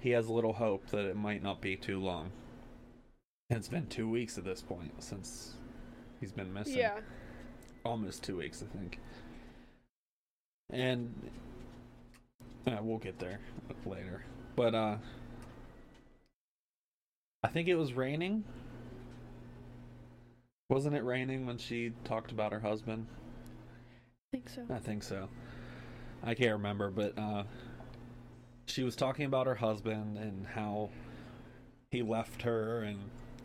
he 0.00 0.10
has 0.10 0.26
a 0.28 0.32
little 0.32 0.52
hope 0.52 0.88
that 0.90 1.04
it 1.04 1.16
might 1.16 1.42
not 1.42 1.60
be 1.60 1.76
too 1.76 2.00
long. 2.00 2.30
It's 3.50 3.68
been 3.68 3.86
two 3.86 4.08
weeks 4.08 4.38
at 4.38 4.44
this 4.44 4.62
point 4.62 4.92
since 5.02 5.54
he's 6.20 6.32
been 6.32 6.52
missing 6.52 6.78
Yeah. 6.78 6.98
Almost 7.86 8.22
two 8.22 8.36
weeks, 8.36 8.62
I 8.62 8.76
think. 8.76 8.98
And 10.70 11.30
uh, 12.66 12.78
we'll 12.82 12.98
get 12.98 13.18
there 13.18 13.40
later. 13.84 14.24
But 14.56 14.74
uh 14.74 14.96
I 17.42 17.48
think 17.48 17.68
it 17.68 17.76
was 17.76 17.92
raining. 17.92 18.44
Wasn't 20.68 20.96
it 20.96 21.04
raining 21.04 21.46
when 21.46 21.58
she 21.58 21.92
talked 22.02 22.32
about 22.32 22.50
her 22.52 22.58
husband? 22.58 23.06
I 24.32 24.36
think 24.36 24.48
so. 24.48 24.66
I 24.68 24.78
think 24.78 25.02
so. 25.04 25.28
I 26.24 26.34
can't 26.34 26.54
remember, 26.54 26.90
but 26.90 27.16
uh 27.16 27.44
she 28.66 28.82
was 28.82 28.96
talking 28.96 29.26
about 29.26 29.46
her 29.46 29.54
husband 29.54 30.18
and 30.18 30.46
how 30.46 30.90
he 31.92 32.02
left 32.02 32.42
her 32.42 32.82
and 32.82 32.98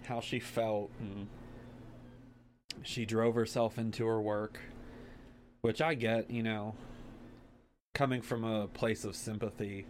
how 0.05 0.19
she 0.19 0.39
felt 0.39 0.89
and 0.99 1.27
she 2.83 3.05
drove 3.05 3.35
herself 3.35 3.77
into 3.77 4.05
her 4.05 4.21
work 4.21 4.59
which 5.61 5.79
I 5.79 5.93
get, 5.93 6.31
you 6.31 6.41
know, 6.41 6.73
coming 7.93 8.21
from 8.23 8.43
a 8.43 8.67
place 8.67 9.05
of 9.05 9.15
sympathy, 9.15 9.85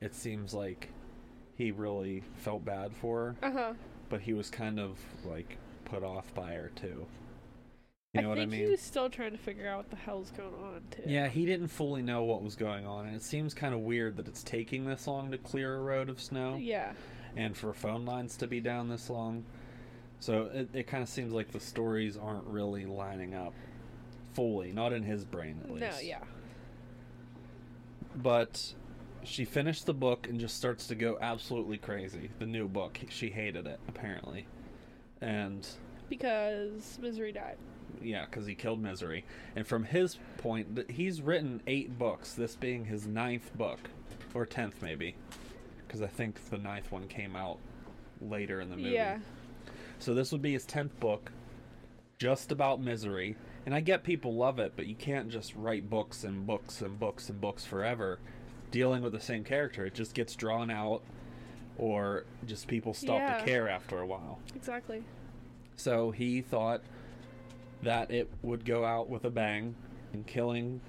it 0.00 0.14
seems 0.14 0.54
like 0.54 0.88
he 1.56 1.70
really 1.72 2.22
felt 2.36 2.64
bad 2.64 2.92
for 2.94 3.36
her, 3.42 3.48
Uh 3.48 3.52
huh. 3.52 3.72
but 4.08 4.22
he 4.22 4.32
was 4.32 4.48
kind 4.48 4.80
of 4.80 4.98
like 5.24 5.58
put 5.84 6.02
off 6.02 6.32
by 6.34 6.54
her 6.54 6.70
too. 6.74 7.06
You 8.14 8.22
know 8.22 8.28
I 8.28 8.30
what 8.30 8.38
I 8.38 8.42
think 8.42 8.52
mean? 8.52 8.64
he 8.64 8.70
was 8.70 8.80
still 8.80 9.10
trying 9.10 9.32
to 9.32 9.36
figure 9.38 9.68
out 9.68 9.76
what 9.76 9.90
the 9.90 9.96
hell's 9.96 10.30
going 10.30 10.54
on 10.54 10.80
too. 10.90 11.02
Yeah, 11.04 11.28
he 11.28 11.44
didn't 11.44 11.68
fully 11.68 12.00
know 12.00 12.22
what 12.22 12.42
was 12.42 12.56
going 12.56 12.86
on, 12.86 13.06
and 13.06 13.14
it 13.14 13.22
seems 13.22 13.52
kind 13.52 13.74
of 13.74 13.80
weird 13.80 14.16
that 14.16 14.26
it's 14.28 14.42
taking 14.42 14.86
this 14.86 15.06
long 15.06 15.30
to 15.32 15.38
clear 15.38 15.76
a 15.76 15.80
road 15.82 16.08
of 16.08 16.18
snow 16.20 16.56
Yeah. 16.56 16.92
and 17.36 17.54
for 17.56 17.74
phone 17.74 18.06
lines 18.06 18.36
to 18.38 18.46
be 18.46 18.60
down 18.60 18.88
this 18.88 19.10
long. 19.10 19.44
So 20.24 20.48
it, 20.54 20.70
it 20.72 20.86
kind 20.86 21.02
of 21.02 21.08
seems 21.10 21.34
like 21.34 21.52
the 21.52 21.60
stories 21.60 22.16
aren't 22.16 22.46
really 22.46 22.86
lining 22.86 23.34
up 23.34 23.52
fully, 24.32 24.72
not 24.72 24.94
in 24.94 25.02
his 25.02 25.22
brain 25.22 25.60
at 25.62 25.70
least. 25.70 25.82
No. 25.82 25.98
Yeah. 26.02 26.20
But 28.16 28.72
she 29.22 29.44
finished 29.44 29.84
the 29.84 29.92
book 29.92 30.26
and 30.26 30.40
just 30.40 30.56
starts 30.56 30.86
to 30.86 30.94
go 30.94 31.18
absolutely 31.20 31.76
crazy. 31.76 32.30
The 32.38 32.46
new 32.46 32.68
book, 32.68 32.98
she 33.10 33.28
hated 33.28 33.66
it 33.66 33.78
apparently, 33.86 34.46
and 35.20 35.66
Because 36.08 36.98
Misery 37.02 37.30
died. 37.32 37.58
yeah, 38.00 38.24
because 38.24 38.46
he 38.46 38.54
killed 38.54 38.80
Misery. 38.80 39.26
And 39.56 39.66
from 39.66 39.84
his 39.84 40.16
point, 40.38 40.90
he's 40.90 41.20
written 41.20 41.60
eight 41.66 41.98
books. 41.98 42.32
This 42.32 42.54
being 42.56 42.86
his 42.86 43.06
ninth 43.06 43.54
book, 43.58 43.90
or 44.32 44.46
tenth 44.46 44.80
maybe, 44.80 45.16
because 45.86 46.00
I 46.00 46.06
think 46.06 46.48
the 46.48 46.56
ninth 46.58 46.90
one 46.90 47.08
came 47.08 47.36
out 47.36 47.58
later 48.22 48.62
in 48.62 48.70
the 48.70 48.76
movie. 48.76 48.88
Yeah. 48.90 49.18
So 49.98 50.14
this 50.14 50.32
would 50.32 50.42
be 50.42 50.52
his 50.52 50.66
tenth 50.66 50.98
book, 51.00 51.32
just 52.18 52.52
about 52.52 52.80
misery. 52.80 53.36
And 53.66 53.74
I 53.74 53.80
get 53.80 54.04
people 54.04 54.34
love 54.34 54.58
it, 54.58 54.72
but 54.76 54.86
you 54.86 54.94
can't 54.94 55.30
just 55.30 55.54
write 55.54 55.88
books 55.88 56.24
and 56.24 56.46
books 56.46 56.82
and 56.82 56.98
books 56.98 57.30
and 57.30 57.40
books 57.40 57.64
forever, 57.64 58.18
dealing 58.70 59.02
with 59.02 59.12
the 59.12 59.20
same 59.20 59.44
character. 59.44 59.86
It 59.86 59.94
just 59.94 60.14
gets 60.14 60.36
drawn 60.36 60.70
out, 60.70 61.02
or 61.78 62.24
just 62.46 62.66
people 62.68 62.92
stop 62.92 63.18
Yeah. 63.18 63.38
to 63.38 63.44
care 63.44 63.68
after 63.68 63.98
a 64.00 64.06
while. 64.06 64.38
Exactly. 64.54 65.02
So 65.76 66.10
he 66.10 66.42
thought 66.42 66.82
that 67.82 68.10
it 68.10 68.30
would 68.42 68.64
go 68.64 68.84
out 68.84 69.08
with 69.08 69.24
a 69.24 69.30
bang 69.30 69.74
and 70.12 70.26
killing 70.26 70.80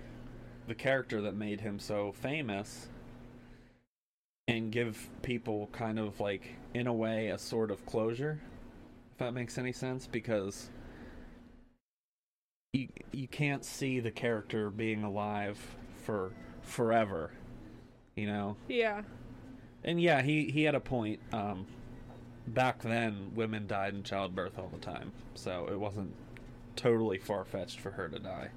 the 0.68 0.76
character 0.76 1.22
that 1.22 1.36
made 1.36 1.62
him 1.62 1.80
so 1.80 2.12
famous 2.12 2.90
and 4.48 4.72
give 4.72 5.10
people 5.22 5.70
kind 5.72 5.98
of 5.98 6.20
like 6.20 6.56
in 6.74 6.88
a 6.88 6.94
way 6.94 7.30
a 7.30 7.38
sort 7.38 7.72
of 7.72 7.86
closure 7.86 8.40
if 9.16 9.20
that 9.20 9.34
makes 9.34 9.58
any 9.58 9.72
sense 9.72 10.08
because 10.08 10.70
you 12.74 12.90
you 13.14 13.30
can't 13.30 13.64
see 13.64 14.02
the 14.02 14.12
character 14.12 14.70
being 14.70 15.04
alive 15.06 15.58
for 16.04 16.34
forever 16.62 17.32
you 18.16 18.28
know 18.28 18.58
Yeah. 18.68 19.04
and 19.86 20.02
yeah, 20.02 20.22
he 20.22 20.50
he 20.50 20.64
had 20.64 20.76
a 20.76 20.80
point. 20.82 21.20
Um, 21.32 21.66
back 22.48 22.82
then, 22.82 23.32
women 23.36 23.68
died 23.68 23.94
in 23.94 24.04
childbirth 24.04 24.60
all 24.60 24.70
the 24.70 24.80
time, 24.80 25.12
so 25.36 25.68
it 25.72 25.80
wasn't 25.80 26.14
totally 26.76 27.18
far 27.18 27.46
fetched 27.46 27.80
for 27.80 27.92
her 27.92 28.08
to 28.10 28.20
die. 28.20 28.50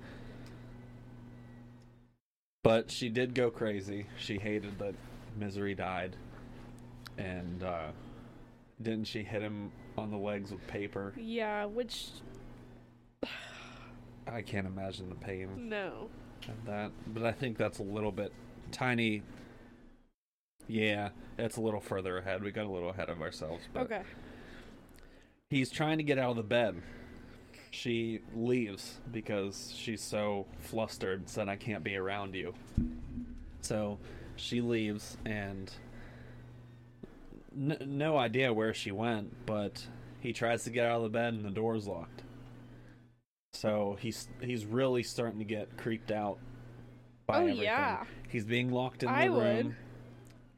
But 2.65 2.91
she 2.91 3.09
did 3.09 3.35
go 3.35 3.51
crazy. 3.51 4.07
She 4.19 4.39
hated 4.39 4.79
that 4.79 4.95
Misery 5.37 5.75
died, 5.75 6.17
and 7.17 7.63
uh, 7.63 7.89
didn't 8.83 9.05
she 9.07 9.23
hit 9.23 9.43
him 9.43 9.73
on 9.97 10.11
the 10.11 10.17
legs 10.17 10.51
with 10.51 10.67
paper? 10.67 11.13
Yeah. 11.17 11.65
Which 11.65 12.09
I 14.27 14.43
can't 14.43 14.67
imagine 14.67 15.09
the 15.09 15.15
pain 15.15 15.69
no. 15.69 16.09
of 16.49 16.67
that, 16.67 16.91
but 17.07 17.25
I 17.25 17.33
think 17.33 17.57
that's 17.57 17.79
a 17.79 17.83
little 17.85 18.13
bit 18.13 18.33
tiny. 18.71 19.23
Yeah, 20.67 21.11
it's 21.39 21.57
a 21.57 21.61
little 21.61 21.81
further 21.81 22.19
ahead. 22.19 22.43
We 22.43 22.51
got 22.51 22.67
a 22.67 22.71
little 22.71 22.91
ahead 22.91 23.09
of 23.09 23.23
ourselves. 23.23 23.65
But 23.73 23.85
Okay. 23.85 24.03
He's 25.51 25.71
trying 25.71 25.97
to 25.97 26.05
get 26.05 26.19
out 26.19 26.31
of 26.31 26.37
the 26.37 26.43
bed. 26.43 26.83
She 27.71 28.21
leaves 28.35 28.99
because 29.11 29.73
she's 29.75 30.03
so 30.03 30.47
flustered, 30.61 31.29
said, 31.29 31.49
I 31.49 31.57
can't 31.57 31.83
be 31.83 31.97
around 31.97 32.35
you. 32.35 32.53
So 33.63 33.99
she 34.37 34.61
leaves 34.61 35.17
and 35.25 35.73
n- 37.59 37.79
no 37.87 38.17
idea 38.17 38.53
where 38.53 38.73
she 38.75 38.91
went, 38.93 39.47
but 39.47 39.87
he 40.21 40.33
tries 40.33 40.65
to 40.65 40.71
get 40.71 40.87
out 40.87 40.97
of 40.99 41.03
the 41.03 41.09
bed 41.09 41.35
and 41.35 41.45
the 41.45 41.51
door's 41.51 41.87
locked. 41.87 42.23
So 43.53 43.97
he's 44.01 44.29
he's 44.41 44.65
really 44.67 45.03
starting 45.03 45.39
to 45.39 45.45
get 45.45 45.77
creeped 45.77 46.11
out 46.11 46.39
by 47.27 47.39
Oh, 47.39 47.41
everything. 47.43 47.63
yeah. 47.65 48.05
He's 48.29 48.45
being 48.45 48.71
locked 48.71 49.03
in 49.03 49.09
the 49.11 49.15
I 49.17 49.25
room. 49.27 49.37
would. 49.37 49.75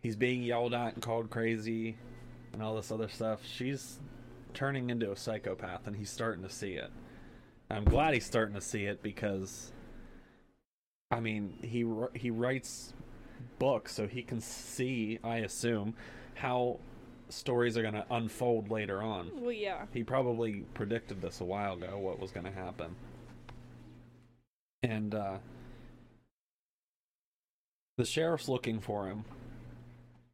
He's 0.03 0.17
being 0.17 0.43
yelled 0.43 0.75
at 0.75 0.95
and 0.95 1.03
called 1.03 1.31
crazy 1.31 1.97
and 2.53 2.63
all 2.63 2.75
this 2.77 2.91
other 2.91 3.09
stuff. 3.09 3.41
She's 3.45 3.99
turning 4.55 4.91
into 4.91 5.13
a 5.13 5.17
psychopath 5.17 5.87
and 5.87 5.97
he's 5.97 6.11
starting 6.11 6.43
to 6.43 6.51
see 6.51 6.73
it. 6.75 6.91
I'm 7.71 7.85
glad 7.85 8.15
he's 8.15 8.27
starting 8.27 8.55
to 8.57 8.61
see 8.61 8.85
it 8.87 9.01
because, 9.03 9.71
I 11.11 11.21
mean, 11.21 11.59
he 11.63 11.85
he 12.19 12.31
writes 12.31 12.93
books 13.59 13.95
so 13.95 14.09
he 14.09 14.23
can 14.23 14.41
see, 14.41 15.19
I 15.23 15.37
assume, 15.39 15.95
how 16.35 16.81
stories 17.31 17.77
are 17.77 17.83
going 17.83 17.95
to 17.95 18.07
unfold 18.11 18.71
later 18.71 19.03
on. 19.03 19.31
Well, 19.35 19.53
yeah. 19.53 19.87
He 19.93 20.05
probably 20.05 20.65
predicted 20.75 21.21
this 21.21 21.41
a 21.41 21.45
while 21.45 21.75
ago 21.75 21.99
what 21.99 22.19
was 22.19 22.31
going 22.31 22.47
to 22.47 22.53
happen. 22.53 22.95
And 24.83 25.15
uh 25.15 25.39
the 27.99 28.05
sheriff's 28.07 28.49
looking 28.49 28.81
for 28.81 29.07
him 29.09 29.25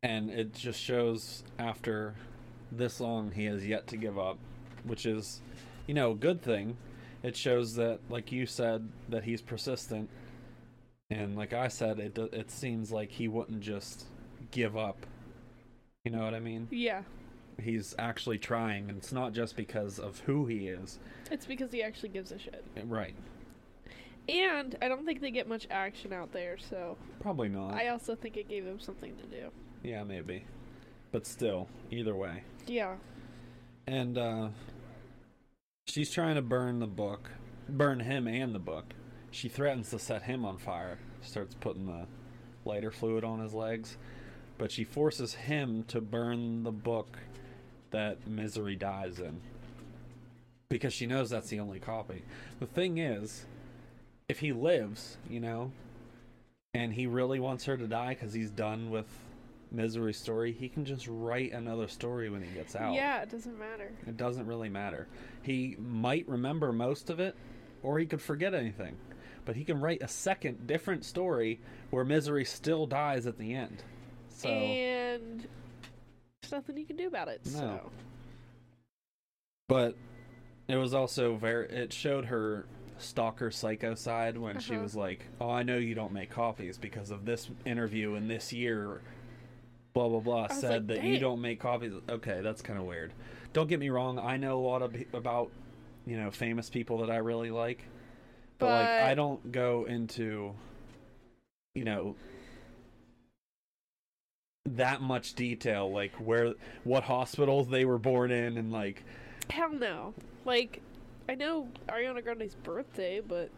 and 0.03 0.31
it 0.31 0.55
just 0.55 0.81
shows 0.81 1.43
after 1.59 2.15
this 2.71 3.01
long 3.01 3.33
he 3.33 3.47
has 3.47 3.67
yet 3.67 3.89
to 3.89 3.97
give 3.97 4.19
up, 4.19 4.39
which 4.85 5.05
is 5.05 5.41
you 5.87 5.95
know, 5.95 6.13
a 6.13 6.15
good 6.17 6.43
thing. 6.43 6.77
It 7.23 7.37
shows 7.37 7.75
that 7.75 7.99
like 8.09 8.31
you 8.31 8.47
said 8.47 8.89
that 9.09 9.25
he's 9.25 9.43
persistent 9.43 10.09
and 11.11 11.37
like 11.37 11.53
I 11.53 11.69
said 11.69 11.99
it 11.99 12.17
it 12.19 12.51
seems 12.51 12.93
like 12.93 13.11
he 13.11 13.27
wouldn't 13.27 13.61
just 13.61 14.05
give 14.51 14.77
up. 14.77 15.07
You 16.07 16.13
know 16.13 16.23
what 16.23 16.35
I 16.35 16.39
mean? 16.41 16.69
Yeah. 16.71 17.03
he's 17.61 17.93
actually 17.99 18.39
trying 18.39 18.89
and 18.89 18.97
it's 18.97 19.13
not 19.13 19.33
just 19.33 19.57
because 19.57 19.99
of 19.99 20.21
who 20.21 20.47
he 20.47 20.69
is 20.69 21.01
It's 21.33 21.47
because 21.47 21.73
he 21.73 21.83
actually 21.83 22.11
gives 22.11 22.31
a 22.31 22.39
shit. 22.39 22.65
right 22.85 23.17
And 24.29 24.77
I 24.81 24.87
don't 24.87 25.05
think 25.05 25.21
they 25.21 25.33
get 25.33 25.49
much 25.49 25.67
action 25.69 26.13
out 26.13 26.33
there, 26.33 26.59
so 26.59 26.97
probably 27.19 27.49
not 27.49 27.75
I 27.75 27.89
also 27.89 28.15
think 28.15 28.37
it 28.37 28.49
gave 28.49 28.65
him 28.65 28.79
something 28.79 29.17
to 29.17 29.25
do. 29.25 29.49
yeah 29.83 30.05
maybe 30.05 30.45
but 31.11 31.27
still 31.27 31.67
either 31.91 32.15
way 32.15 32.45
Yeah. 32.69 32.95
and 33.89 34.17
uh 34.17 34.49
she's 35.89 36.13
trying 36.13 36.37
to 36.37 36.43
burn 36.43 36.79
the 36.79 36.87
book 36.87 37.31
burn 37.69 37.99
him 37.99 38.29
and 38.29 38.55
the 38.55 38.61
book 38.61 38.95
she 39.33 39.49
threatens 39.49 39.91
to 39.91 39.99
set 39.99 40.23
him 40.23 40.45
on 40.45 40.57
fire 40.59 40.99
starts 41.23 41.57
putting 41.59 41.87
the 41.87 42.07
lighter 42.65 42.93
fluid 42.93 43.25
on 43.25 43.41
his 43.41 43.53
legs 43.55 43.97
but 44.59 44.71
she 44.73 44.85
forces 44.85 45.35
him 45.35 45.85
to 45.89 46.01
burn 46.01 46.63
the 46.63 46.73
book 46.73 47.19
that 47.91 48.27
misery 48.27 48.77
dies 48.77 49.19
in 49.21 49.41
because 50.69 50.93
she 50.93 51.07
knows 51.07 51.31
that's 51.31 51.49
the 51.49 51.61
only 51.61 51.79
copy 51.79 52.23
the 52.61 52.67
thing 52.67 52.99
is 52.99 53.45
if 54.29 54.41
he 54.41 54.53
lives 54.53 55.17
you 55.29 55.41
know 55.41 55.71
and 56.75 56.93
he 56.93 57.07
really 57.07 57.39
wants 57.41 57.65
her 57.65 57.77
to 57.77 57.87
die 57.87 58.15
because 58.15 58.33
he's 58.33 58.51
done 58.51 58.91
with 58.91 59.07
misery's 59.71 60.17
story 60.19 60.53
he 60.53 60.69
can 60.69 60.85
just 60.85 61.07
write 61.09 61.53
another 61.53 61.87
story 61.89 62.29
when 62.29 62.43
he 62.43 62.51
gets 62.53 62.75
out 62.77 62.95
Yeah, 62.95 63.23
it 63.23 63.31
doesn't 63.31 63.59
matter. 63.59 63.91
it 64.07 64.17
doesn't 64.17 64.47
really 64.47 64.69
matter. 64.69 65.07
He 65.43 65.77
might 65.79 66.29
remember 66.29 66.73
most 66.73 67.09
of 67.11 67.21
it, 67.21 67.35
or 67.83 67.99
he 67.99 68.07
could 68.07 68.21
forget 68.23 68.53
anything. 68.55 68.97
But 69.45 69.55
he 69.57 69.65
can 69.65 69.81
write 69.81 70.03
a 70.03 70.09
second, 70.09 70.67
different 70.67 71.05
story 71.05 71.61
where 71.91 72.05
Misery 72.05 72.45
still 72.45 72.87
dies 72.87 73.27
at 73.27 73.39
the 73.39 73.55
end. 73.55 73.83
So, 74.37 74.49
And 74.51 75.47
there's 76.43 76.53
nothing 76.53 76.77
you 76.77 76.85
can 76.85 76.97
do 76.97 77.07
about 77.09 77.29
it. 77.29 77.41
No. 77.47 77.51
So 77.59 77.91
but 79.69 79.97
it 80.69 80.77
was 80.77 80.95
also 80.95 81.37
very. 81.37 81.69
It 81.69 81.93
showed 81.93 82.27
her 82.27 82.67
stalker 82.99 83.51
psycho 83.51 83.95
side 83.95 84.39
when 84.39 84.59
she 84.61 84.75
Uh-huh. 84.75 84.83
was 84.83 84.95
like, 84.97 85.27
"Oh, 85.41 85.51
I 85.51 85.63
know 85.63 85.77
you 85.77 85.95
don't 85.95 86.13
make 86.13 86.31
copies 86.31 86.79
because 86.79 87.11
of 87.11 87.25
this 87.25 87.51
interview 87.65 88.15
in 88.15 88.29
this 88.29 88.53
year." 88.53 89.01
Blah 89.93 90.09
blah 90.09 90.21
blah 90.21 90.47
said 90.49 90.89
like, 90.89 91.01
that 91.01 91.05
you 91.05 91.19
don't 91.19 91.41
make 91.41 91.59
copies. 91.59 91.95
Okay, 92.09 92.43
that's 92.43 92.63
kind 92.63 92.79
of 92.79 92.85
weird. 92.85 93.13
Don't 93.55 93.67
get 93.69 93.81
me 93.81 93.89
wrong. 93.89 94.19
I 94.19 94.37
know 94.37 94.59
a 94.61 94.65
lot 94.65 94.83
of 94.83 94.95
about 95.15 95.51
you 96.07 96.17
know 96.19 96.31
famous 96.31 96.69
people 96.71 96.99
that 96.99 97.11
I 97.11 97.17
really 97.17 97.51
like, 97.51 97.83
but, 98.59 98.67
like 98.67 98.87
But- 98.87 99.03
I 99.05 99.15
don't 99.15 99.51
go 99.51 99.85
into 99.87 100.55
you 101.75 101.85
know 101.85 102.15
that 104.75 105.01
much 105.01 105.35
detail 105.35 105.91
like 105.91 106.13
where 106.15 106.55
what 106.85 107.05
hospitals 107.05 107.69
they 107.69 107.85
were 107.85 107.99
born 107.99 108.31
in 108.31 108.57
and 108.59 108.73
like 108.73 109.05
hell 109.51 109.73
no. 109.73 110.15
Like 110.45 110.81
I 111.29 111.35
know 111.35 111.69
Ariana 111.89 112.23
Grande's 112.23 112.55
birthday, 112.55 113.21
but 113.21 113.51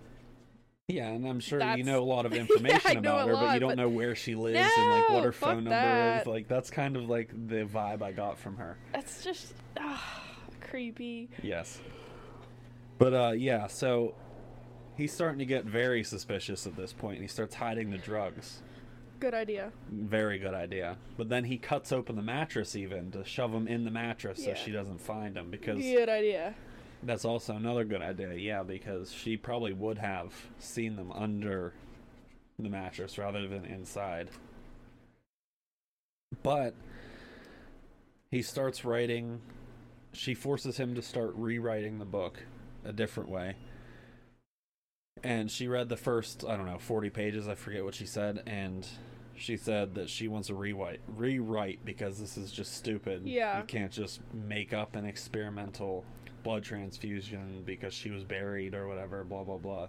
Yeah, 0.89 1.09
and 1.09 1.27
I'm 1.27 1.41
sure 1.41 1.61
you 1.77 1.85
know 1.85 2.03
a 2.03 2.05
lot 2.05 2.27
of 2.27 2.33
information 2.35 3.03
know 3.03 3.17
about 3.17 3.29
her, 3.29 3.35
but 3.35 3.55
you 3.55 3.61
don't 3.61 3.71
but- 3.71 3.79
know 3.79 3.89
where 3.89 4.15
she 4.15 4.35
lives 4.35 4.59
and 4.59 4.91
like 4.91 5.09
what 5.11 5.25
her 5.25 5.33
phone 5.33 5.65
number 5.65 5.71
that. 5.71 6.23
is. 6.23 6.27
Like 6.27 6.49
that's 6.49 6.71
kind 6.71 6.97
of 6.97 7.09
like 7.09 7.31
the 7.49 7.65
vibe 7.65 8.03
I 8.03 8.13
got 8.13 8.39
from 8.39 8.57
her. 8.57 8.77
that's 8.93 9.23
just 9.25 9.55
ah, 9.79 10.23
creepy. 10.61 11.29
Yes. 11.43 11.81
But 12.99 13.15
uh 13.15 13.33
yeah, 13.33 13.67
so 13.67 14.15
he's 14.97 15.13
starting 15.13 15.39
to 15.39 15.47
get 15.47 15.65
very 15.65 16.03
suspicious 16.03 16.67
at 16.67 16.75
this 16.77 16.93
point 16.93 17.15
and 17.17 17.23
he 17.23 17.29
starts 17.29 17.55
hiding 17.55 17.91
the 17.91 17.99
drugs. 17.99 18.63
Good 19.21 19.35
idea. 19.35 19.73
Very 19.91 20.39
good 20.39 20.55
idea. 20.55 20.97
But 21.17 21.29
then 21.29 21.45
he 21.45 21.59
cuts 21.59 21.93
open 21.93 22.17
the 22.17 22.23
mattress 22.23 22.77
even 22.77 23.11
to 23.13 23.25
shove 23.25 23.53
him 23.53 23.67
in 23.67 23.85
the 23.85 23.91
mattress 23.91 24.45
so 24.45 24.55
she 24.55 24.71
doesn't 24.71 25.01
find 25.01 25.37
him 25.37 25.51
because 25.51 25.79
Good 25.79 26.09
idea. 26.09 26.55
That's 27.03 27.25
also 27.25 27.55
another 27.55 27.85
good 27.85 28.03
idea, 28.03 28.35
yeah, 28.35 28.63
because 28.63 29.13
she 29.13 29.37
probably 29.37 29.73
would 29.73 29.99
have 29.99 30.33
seen 30.59 30.97
them 30.97 31.13
under 31.13 31.73
the 32.59 32.69
mattress 32.69 33.19
rather 33.19 33.47
than 33.47 33.65
inside. 33.65 34.31
But 36.43 36.75
he 38.31 38.43
starts 38.43 38.85
writing, 38.85 39.41
she 40.13 40.35
forces 40.35 40.77
him 40.77 40.95
to 40.97 41.03
start 41.03 41.35
rewriting 41.35 41.99
the 41.99 42.05
book 42.05 42.43
a 42.85 42.93
different 42.93 43.29
way. 43.29 43.57
And 45.25 45.51
she 45.51 45.69
read 45.69 45.89
the 45.89 45.97
first, 45.97 46.45
I 46.47 46.57
don't 46.57 46.67
know, 46.67 46.79
40 46.79 47.11
pages, 47.11 47.49
I 47.49 47.55
forget 47.55 47.85
what 47.85 47.95
she 47.95 48.07
said, 48.07 48.43
and 48.47 48.87
she 49.37 49.57
said 49.57 49.95
that 49.95 50.09
she 50.11 50.27
wants 50.29 50.49
to 50.49 50.55
rewrite 50.55 51.01
rewrite 51.17 51.85
because 51.85 52.19
this 52.19 52.37
is 52.37 52.51
just 52.51 52.75
stupid. 52.75 53.23
Yeah. 53.25 53.59
You 53.59 53.65
can't 53.65 53.93
just 53.93 54.21
make 54.33 54.73
up 54.73 54.97
an 54.97 55.05
experimental 55.05 56.05
blood 56.43 56.65
transfusion 56.65 57.63
because 57.65 57.95
she 57.95 58.11
was 58.11 58.25
buried 58.25 58.75
or 58.75 58.89
whatever, 58.89 59.23
blah 59.25 59.45
blah 59.45 59.59
blah. 59.59 59.87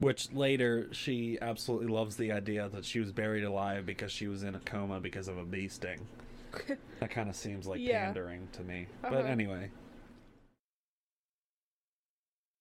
Which 0.00 0.32
later 0.32 0.88
she 0.92 1.38
absolutely 1.40 1.86
loves 1.86 2.16
the 2.16 2.32
idea 2.32 2.68
that 2.68 2.84
she 2.84 2.98
was 2.98 3.12
buried 3.12 3.44
alive 3.44 3.86
because 3.86 4.10
she 4.10 4.26
was 4.26 4.42
in 4.42 4.54
a 4.54 4.60
coma 4.60 4.98
because 5.00 5.28
of 5.28 5.38
a 5.38 5.44
bee 5.44 5.68
sting. 5.68 6.06
that 7.00 7.10
kind 7.10 7.28
of 7.30 7.36
seems 7.36 7.66
like 7.66 7.80
Yeah. 7.80 8.06
pandering 8.06 8.48
to 8.52 8.62
me. 8.64 8.86
But 9.00 9.12
Uh-huh. 9.14 9.22
anyway. 9.28 9.70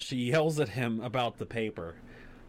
She 0.02 0.18
yells 0.18 0.60
at 0.60 0.70
him 0.70 1.00
about 1.00 1.38
the 1.38 1.46
paper. 1.46 1.96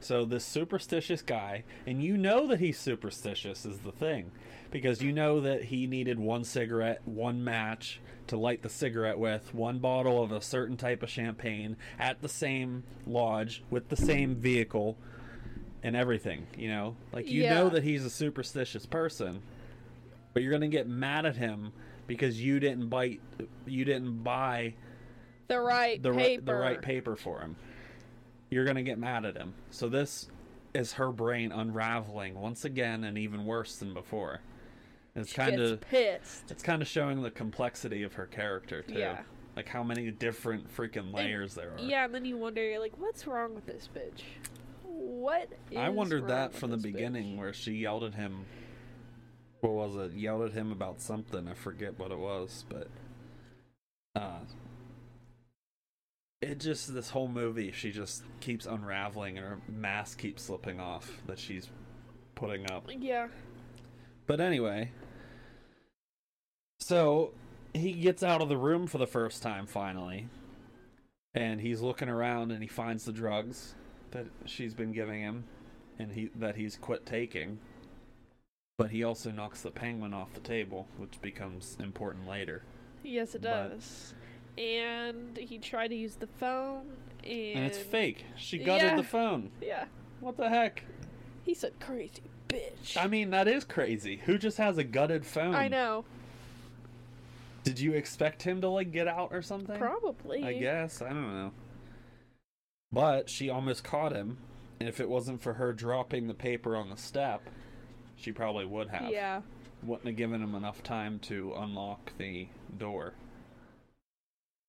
So 0.01 0.25
this 0.25 0.45
superstitious 0.45 1.23
guy, 1.23 1.65
and 1.87 2.03
you 2.03 2.17
know 2.17 2.47
that 2.49 2.59
he's 2.59 2.79
superstitious 2.79 3.65
is 3.65 3.79
the 3.79 3.93
thing, 3.93 4.33
because 4.71 5.01
you 5.01 5.13
know 5.13 5.41
that 5.43 5.65
he 5.65 5.87
needed 5.87 6.19
one 6.19 6.43
cigarette, 6.45 7.03
one 7.05 7.45
match 7.45 8.01
to 8.27 8.37
light 8.37 8.63
the 8.63 8.69
cigarette 8.69 9.19
with, 9.19 9.55
one 9.55 9.79
bottle 9.79 10.23
of 10.23 10.33
a 10.33 10.41
certain 10.41 10.77
type 10.77 11.03
of 11.03 11.11
champagne 11.11 11.77
at 11.99 12.21
the 12.21 12.29
same 12.29 12.83
lodge 13.07 13.63
with 13.71 13.91
the 13.91 13.97
same 13.97 14.35
vehicle 14.35 14.97
and 15.85 15.95
everything, 15.95 16.47
you 16.57 16.69
know? 16.69 16.97
Like 17.13 17.29
you 17.29 17.45
know 17.45 17.69
that 17.69 17.85
he's 17.85 18.05
a 18.05 18.11
superstitious 18.11 18.87
person, 18.87 19.43
but 20.33 20.43
you're 20.43 20.51
going 20.51 20.63
to 20.63 20.69
get 20.69 20.89
mad 20.89 21.27
at 21.27 21.37
him 21.37 21.73
because 22.07 22.43
you 22.43 22.59
didn't 22.59 22.89
bite 22.89 23.21
you 23.67 23.85
didn't 23.85 24.25
buy 24.25 24.75
The 25.53 25.61
right 25.61 26.03
the 26.03 26.11
paper. 26.11 26.19
right 26.19 26.47
the 26.47 26.55
right 26.55 26.83
paper 26.83 27.17
for 27.17 27.41
him. 27.41 27.57
You're 28.51 28.65
gonna 28.65 28.83
get 28.83 28.99
mad 28.99 29.25
at 29.25 29.37
him. 29.37 29.55
So 29.71 29.89
this 29.89 30.29
is 30.75 30.95
her 30.95 31.13
brain 31.13 31.53
unraveling 31.53 32.35
once 32.35 32.65
again, 32.65 33.05
and 33.05 33.19
even 33.19 33.45
worse 33.45 33.77
than 33.77 33.93
before. 33.95 34.41
It's 35.15 35.33
kind 35.33 35.61
of 35.61 35.81
pissed. 35.83 36.51
it's 36.51 36.63
kind 36.63 36.81
of 36.81 36.89
showing 36.89 37.23
the 37.23 37.31
complexity 37.31 38.03
of 38.03 38.15
her 38.15 38.27
character 38.27 38.83
too. 38.83 38.95
Yeah. 38.95 39.21
Like 39.57 39.69
how 39.69 39.83
many 39.83 40.11
different 40.11 40.75
freaking 40.75 41.13
layers 41.13 41.55
there 41.55 41.73
are. 41.75 41.79
Yeah, 41.79 42.07
and 42.07 42.15
then 42.15 42.25
you 42.25 42.39
wonder, 42.39 42.67
you're 42.67 42.81
like, 42.81 42.97
what's 42.99 43.27
wrong 43.27 43.55
with 43.55 43.67
this 43.67 43.89
bitch? 43.95 44.23
What? 44.85 45.51
I 45.77 45.91
wondered 45.91 46.29
that 46.29 46.55
from 46.55 46.71
the 46.71 46.77
this 46.77 46.87
bitch? 46.87 46.93
beginning, 46.95 47.37
where 47.37 47.53
she 47.53 47.73
yelled 47.73 48.05
at 48.05 48.15
him. 48.15 48.47
What 49.61 49.75
was 49.75 49.97
it? 49.97 50.17
Yelled 50.17 50.43
at 50.43 50.53
him 50.53 50.73
about 50.73 51.03
something. 51.03 51.47
I 51.47 51.55
forget 51.55 51.99
what 51.99 52.11
it 52.11 52.19
was, 52.19 52.65
but 52.69 52.89
uh, 54.17 54.39
it 56.43 56.59
just 56.59 56.93
this 56.93 57.09
whole 57.11 57.29
movie, 57.29 57.73
she 57.73 57.91
just 57.93 58.25
keeps 58.41 58.67
unraveling, 58.67 59.39
and 59.39 59.47
her 59.47 59.59
mask 59.69 60.19
keeps 60.19 60.43
slipping 60.43 60.81
off 60.81 61.23
that 61.27 61.39
she's 61.39 61.71
putting 62.35 62.71
up. 62.71 62.89
Yeah. 62.99 63.29
But 64.27 64.41
anyway, 64.41 64.91
so 66.81 67.33
he 67.73 67.93
gets 67.93 68.23
out 68.23 68.43
of 68.43 68.49
the 68.49 68.57
room 68.57 68.87
for 68.87 68.99
the 68.99 69.07
first 69.07 69.43
time 69.43 69.67
finally, 69.67 70.29
and 71.35 71.61
he's 71.61 71.81
looking 71.81 72.09
around 72.09 72.51
and 72.53 72.63
he 72.63 72.69
finds 72.69 73.05
the 73.05 73.13
drugs 73.13 73.75
that 74.11 74.27
she's 74.45 74.75
been 74.75 74.93
giving 74.93 75.21
him, 75.21 75.45
and 75.99 76.13
he 76.13 76.31
that 76.37 76.57
he's 76.57 76.77
quit 76.77 77.07
taking. 77.07 77.59
But 78.79 78.91
he 78.91 79.05
also 79.05 79.31
knocks 79.31 79.61
the 79.63 79.71
penguin 79.71 80.13
off 80.15 80.33
the 80.35 80.41
table, 80.41 80.89
which 80.97 81.21
becomes 81.23 81.77
important 81.79 82.27
later. 82.27 82.63
Yes, 83.05 83.35
it 83.35 83.43
But- 83.43 83.69
does. 83.71 84.15
And 84.59 85.37
he 85.37 85.59
tried 85.59 85.89
to 85.89 85.95
use 85.95 86.15
the 86.17 86.27
phone, 86.27 86.87
and, 87.25 87.33
And 87.59 87.65
it's 87.67 87.79
fake. 87.79 88.25
She 88.37 88.59
gutted 88.59 88.91
Yeah. 88.91 88.97
the 88.97 89.03
phone. 89.05 89.51
Yeah, 89.63 89.85
What 90.21 90.37
the 90.37 90.49
heck? 90.49 90.83
he 91.45 91.55
said 91.55 91.73
crazy 91.81 92.23
bitch. 92.49 92.97
I 92.97 93.07
mean, 93.07 93.31
that 93.31 93.49
is 93.49 93.65
crazy. 93.65 94.17
Who 94.27 94.39
just 94.39 94.59
has 94.59 94.79
a 94.79 94.85
gutted 94.85 95.25
phone? 95.27 95.55
I 95.55 95.69
know, 95.69 96.05
Did 97.65 97.81
you 97.81 97.93
expect 97.95 98.43
him 98.43 98.61
to 98.61 98.69
like 98.69 98.93
get 98.93 99.09
out 99.09 99.31
or 99.33 99.41
something? 99.43 99.79
probably. 99.79 100.43
I 100.45 100.53
guess. 100.55 101.01
I 101.03 101.09
don't 101.09 101.33
know. 101.35 101.53
But 102.93 103.31
she 103.31 103.49
almost 103.49 103.85
caught 103.85 104.13
him, 104.13 104.37
and 104.81 104.89
if 104.89 105.01
it 105.01 105.09
wasn't 105.09 105.41
for 105.41 105.55
her 105.55 105.73
dropping 105.73 106.27
the 106.27 106.35
paper 106.35 106.77
on 106.77 106.91
the 106.91 106.97
step, 106.97 107.41
she 108.17 108.33
probably 108.33 108.67
would 108.67 108.89
have. 108.91 109.11
Yeah, 109.11 109.41
Wouldn't 109.83 110.07
have 110.07 110.17
given 110.17 110.43
him 110.43 110.55
enough 110.55 110.83
time 110.83 111.19
to 111.21 111.55
unlock 111.57 112.13
the 112.19 112.49
door. 112.79 113.15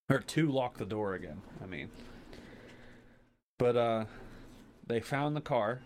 Or 0.10 0.20
to 0.20 0.52
lock 0.52 0.78
the 0.78 0.86
door 0.86 1.14
again, 1.14 1.42
I 1.64 1.66
mean. 1.66 1.90
But 3.58 3.78
uh 3.78 4.06
they 4.86 5.00
found 5.00 5.36
the 5.36 5.42
car. 5.42 5.82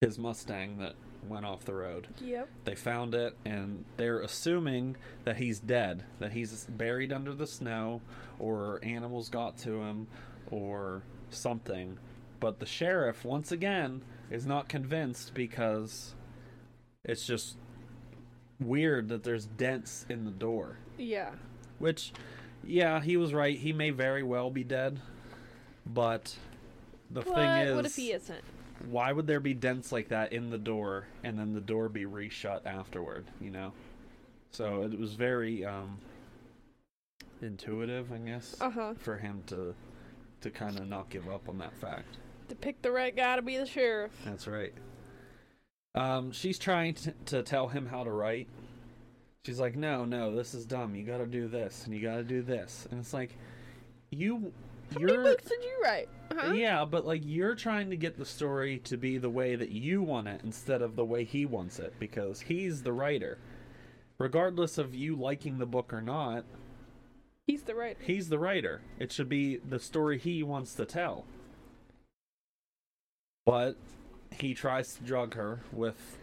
His 0.00 0.18
Mustang 0.18 0.78
that 0.78 0.94
went 1.28 1.46
off 1.46 1.64
the 1.64 1.74
road. 1.74 2.08
yep. 2.20 2.48
They 2.64 2.74
found 2.74 3.14
it 3.14 3.34
and 3.44 3.84
they're 3.96 4.20
assuming 4.20 4.96
that 5.24 5.38
he's 5.38 5.58
dead, 5.58 6.04
that 6.18 6.32
he's 6.32 6.66
buried 6.66 7.12
under 7.12 7.32
the 7.32 7.46
snow 7.46 8.02
or 8.38 8.78
animals 8.82 9.28
got 9.30 9.56
to 9.58 9.80
him 9.80 10.06
or 10.50 11.02
something. 11.30 11.98
But 12.40 12.58
the 12.60 12.66
sheriff 12.66 13.24
once 13.24 13.50
again 13.50 14.02
is 14.30 14.44
not 14.46 14.68
convinced 14.68 15.32
because 15.32 16.14
it's 17.04 17.26
just 17.26 17.56
weird 18.60 19.08
that 19.08 19.22
there's 19.24 19.46
dents 19.46 20.04
in 20.10 20.24
the 20.26 20.30
door. 20.30 20.76
Yeah, 20.98 21.30
Which 21.78 22.12
yeah, 22.66 23.00
he 23.00 23.16
was 23.16 23.32
right. 23.34 23.56
He 23.58 23.72
may 23.72 23.90
very 23.90 24.22
well 24.22 24.50
be 24.50 24.64
dead. 24.64 25.00
But 25.86 26.34
the 27.10 27.22
thing 27.22 27.34
is 27.66 27.74
what 27.76 27.86
if 27.86 27.96
he 27.96 28.12
isn't? 28.12 28.42
why 28.90 29.12
would 29.12 29.26
there 29.26 29.40
be 29.40 29.54
dents 29.54 29.92
like 29.92 30.08
that 30.08 30.32
in 30.32 30.50
the 30.50 30.58
door 30.58 31.06
and 31.22 31.38
then 31.38 31.54
the 31.54 31.60
door 31.60 31.88
be 31.88 32.04
reshut 32.04 32.66
afterward 32.66 33.24
you 33.40 33.48
know 33.50 33.72
so 34.50 34.82
it 34.82 34.98
was 34.98 35.14
very 35.14 35.64
um 35.64 35.96
intuitive 37.40 38.10
i 38.12 38.16
guess 38.18 38.56
Uh 38.60 38.70
huh. 38.70 38.94
for 38.98 39.16
him 39.16 39.42
to 39.46 39.74
to 40.40 40.50
kind 40.50 40.78
of 40.78 40.88
not 40.88 41.08
give 41.08 41.28
up 41.28 41.48
on 41.48 41.58
that 41.58 41.72
fact 41.80 42.16
To 42.48 42.54
pick 42.54 42.82
the 42.82 42.90
right 42.90 43.14
guy 43.14 43.36
to 43.36 43.42
be 43.42 43.56
the 43.56 43.64
sheriff. 43.66 44.10
that's 44.24 44.46
right 44.46 44.72
um 45.94 46.32
she's 46.32 46.58
trying 46.58 46.94
to, 46.94 47.12
to 47.26 47.42
tell 47.42 47.68
him 47.68 47.86
how 47.86 48.02
to 48.04 48.10
write 48.10 48.48
she's 49.44 49.60
like 49.60 49.76
no 49.76 50.04
no 50.04 50.34
this 50.34 50.54
is 50.54 50.64
dumb 50.64 50.94
you 50.94 51.04
gotta 51.04 51.26
do 51.26 51.48
this 51.48 51.84
and 51.84 51.94
you 51.94 52.00
gotta 52.00 52.22
do 52.22 52.42
this 52.42 52.86
and 52.90 52.98
it's 53.00 53.12
like 53.12 53.36
you 54.10 54.52
How 54.92 55.00
you're 55.00 55.18
many 55.18 55.22
books 55.30 55.44
did 55.44 55.62
you 55.62 55.80
write? 55.82 56.08
Huh? 56.32 56.52
Yeah, 56.52 56.84
but 56.84 57.04
like 57.06 57.22
you're 57.24 57.54
trying 57.54 57.90
to 57.90 57.96
get 57.96 58.16
the 58.16 58.24
story 58.24 58.78
to 58.84 58.96
be 58.96 59.18
the 59.18 59.30
way 59.30 59.56
that 59.56 59.70
you 59.70 60.02
want 60.02 60.28
it 60.28 60.40
instead 60.44 60.82
of 60.82 60.94
the 60.96 61.04
way 61.04 61.24
he 61.24 61.46
wants 61.46 61.78
it 61.78 61.94
because 61.98 62.40
he's 62.42 62.82
the 62.82 62.92
writer. 62.92 63.38
Regardless 64.18 64.78
of 64.78 64.94
you 64.94 65.16
liking 65.16 65.58
the 65.58 65.66
book 65.66 65.92
or 65.92 66.00
not, 66.00 66.44
He's 67.46 67.62
the 67.62 67.74
writer. 67.74 67.98
he's 68.02 68.28
the 68.28 68.38
writer. 68.38 68.80
It 68.98 69.10
should 69.10 69.28
be 69.28 69.56
the 69.56 69.80
story 69.80 70.18
he 70.18 70.42
wants 70.42 70.74
to 70.74 70.84
tell. 70.86 71.24
But 73.44 73.76
he 74.38 74.54
tries 74.54 74.94
to 74.94 75.02
drug 75.02 75.34
her 75.34 75.60
with 75.72 76.18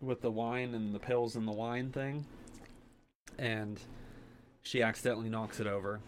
with 0.00 0.20
the 0.20 0.30
wine 0.30 0.74
and 0.74 0.94
the 0.94 0.98
pills 1.00 1.34
and 1.34 1.46
the 1.48 1.52
wine 1.52 1.90
thing. 1.90 2.24
And 3.38 3.80
she 4.62 4.82
accidentally 4.82 5.28
knocks 5.28 5.60
it 5.60 5.66
over. 5.66 6.00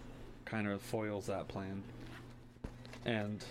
Kind 0.44 0.66
of 0.68 0.80
foils 0.82 1.26
that 1.26 1.48
plan. 1.48 1.82
And 3.04 3.44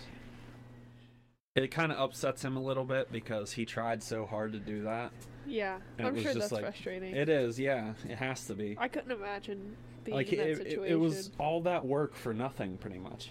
it 1.54 1.70
kind 1.70 1.90
of 1.92 1.98
upsets 1.98 2.44
him 2.44 2.56
a 2.56 2.62
little 2.62 2.84
bit 2.84 3.10
because 3.10 3.52
he 3.52 3.64
tried 3.64 4.02
so 4.02 4.26
hard 4.26 4.52
to 4.52 4.58
do 4.58 4.82
that. 4.82 5.10
Yeah, 5.46 5.78
And 5.98 6.06
I'm 6.06 6.20
sure 6.20 6.34
that's 6.34 6.52
like- 6.52 6.62
frustrating. 6.62 7.14
It 7.16 7.28
is, 7.28 7.58
yeah. 7.58 7.94
It 8.08 8.16
has 8.18 8.46
to 8.46 8.54
be. 8.54 8.76
I 8.78 8.88
couldn't 8.88 9.10
imagine 9.12 9.76
being 10.04 10.16
like 10.16 10.32
in 10.32 10.38
that 10.38 10.48
it, 10.48 10.66
It, 10.66 10.78
it 10.92 10.94
was 10.96 11.30
all 11.38 11.62
that 11.62 11.84
work 11.84 12.14
for 12.14 12.32
nothing 12.34 12.76
pretty 12.78 12.98
much 12.98 13.30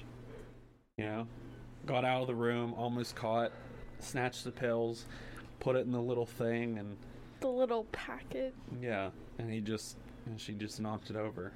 you 0.98 1.06
know 1.06 1.28
got 1.86 2.04
out 2.04 2.22
of 2.22 2.28
the 2.28 2.36
room 2.36 2.74
almost 2.74 3.16
caught 3.16 3.52
snatched 4.00 4.44
the 4.44 4.52
pills 4.52 5.06
put 5.60 5.76
it 5.76 5.86
in 5.86 5.92
the 5.92 6.02
little 6.02 6.26
thing 6.26 6.78
and 6.78 6.98
the 7.40 7.48
little 7.48 7.86
packet. 7.92 8.54
yeah 8.82 9.10
and 9.40 9.50
he 9.52 9.62
just 9.62 9.96
and 10.28 10.40
she 10.40 10.54
just 10.54 10.80
knocked 10.80 11.10
it 11.10 11.16
over 11.16 11.52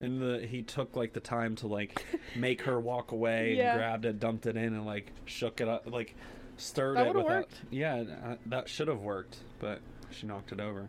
and 0.00 0.20
the 0.20 0.46
he 0.46 0.62
took 0.62 0.96
like 0.96 1.12
the 1.12 1.20
time 1.20 1.54
to 1.56 1.66
like 1.66 2.04
make 2.36 2.62
her 2.62 2.78
walk 2.80 3.12
away 3.12 3.54
Yeah. 3.58 3.72
and 3.72 3.78
grabbed 3.78 4.04
it 4.04 4.18
dumped 4.20 4.46
it 4.46 4.56
in 4.56 4.74
and 4.74 4.86
like 4.86 5.12
shook 5.26 5.60
it 5.60 5.68
up 5.68 5.84
like 5.90 6.14
stirred 6.56 6.96
That 6.96 7.06
it 7.08 7.14
without 7.14 7.28
worked. 7.30 7.60
yeah 7.70 8.04
uh, 8.24 8.36
that 8.46 8.68
should 8.68 8.88
have 8.88 9.00
worked 9.00 9.36
but 9.58 9.80
she 10.10 10.26
knocked 10.26 10.52
it 10.52 10.60
over 10.60 10.88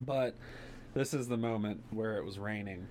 but 0.00 0.34
this 0.94 1.12
is 1.14 1.28
the 1.28 1.36
moment 1.36 1.82
where 1.90 2.16
it 2.16 2.24
was 2.24 2.38
raining 2.38 2.86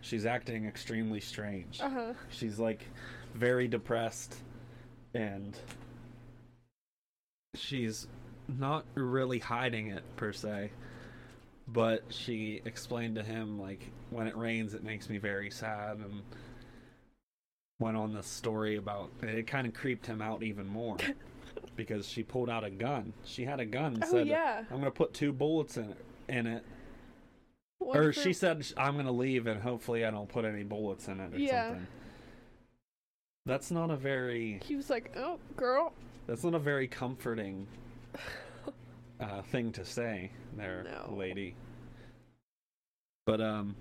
she's 0.00 0.26
acting 0.26 0.66
extremely 0.66 1.20
strange 1.20 1.80
Uh 1.80 1.90
huh. 1.90 2.12
she's 2.30 2.58
like 2.58 2.86
very 3.34 3.68
depressed 3.68 4.34
and 5.14 5.56
she's 7.54 8.06
not 8.48 8.84
really 8.94 9.38
hiding 9.38 9.88
it 9.88 10.02
per 10.16 10.32
se 10.32 10.70
but 11.72 12.02
she 12.10 12.60
explained 12.64 13.14
to 13.16 13.22
him 13.22 13.58
like 13.60 13.90
when 14.10 14.26
it 14.26 14.36
rains 14.36 14.74
it 14.74 14.82
makes 14.84 15.08
me 15.08 15.18
very 15.18 15.50
sad 15.50 15.96
and 15.98 16.22
went 17.80 17.96
on 17.96 18.12
this 18.14 18.26
story 18.26 18.76
about 18.76 19.10
it 19.22 19.46
kind 19.46 19.66
of 19.66 19.74
creeped 19.74 20.06
him 20.06 20.20
out 20.22 20.42
even 20.42 20.66
more 20.66 20.96
because 21.76 22.06
she 22.08 22.22
pulled 22.22 22.48
out 22.50 22.64
a 22.64 22.70
gun 22.70 23.12
she 23.24 23.44
had 23.44 23.58
a 23.60 23.64
gun 23.64 23.94
and 23.94 24.04
Oh 24.04 24.10
said 24.10 24.26
yeah. 24.26 24.64
i'm 24.70 24.78
gonna 24.78 24.90
put 24.90 25.14
two 25.14 25.32
bullets 25.32 25.76
in 25.76 25.84
it 25.90 26.04
in 26.28 26.46
it 26.46 26.64
or 27.80 28.12
for- 28.12 28.20
she 28.20 28.32
said 28.32 28.64
i'm 28.76 28.96
gonna 28.96 29.10
leave 29.12 29.46
and 29.46 29.60
hopefully 29.62 30.04
i 30.04 30.10
don't 30.10 30.28
put 30.28 30.44
any 30.44 30.62
bullets 30.62 31.08
in 31.08 31.18
it 31.20 31.34
or 31.34 31.38
Yeah. 31.38 31.68
something 31.70 31.86
that's 33.46 33.70
not 33.72 33.90
a 33.90 33.96
very 33.96 34.60
He 34.64 34.76
was 34.76 34.88
like, 34.88 35.16
"Oh, 35.16 35.40
girl." 35.56 35.92
that's 36.28 36.44
not 36.44 36.54
a 36.54 36.60
very 36.60 36.86
comforting 36.86 37.66
uh, 39.22 39.42
thing 39.42 39.72
to 39.72 39.84
say 39.84 40.30
there 40.56 40.84
No. 40.84 41.14
lady 41.16 41.54
but 43.24 43.40
um 43.40 43.76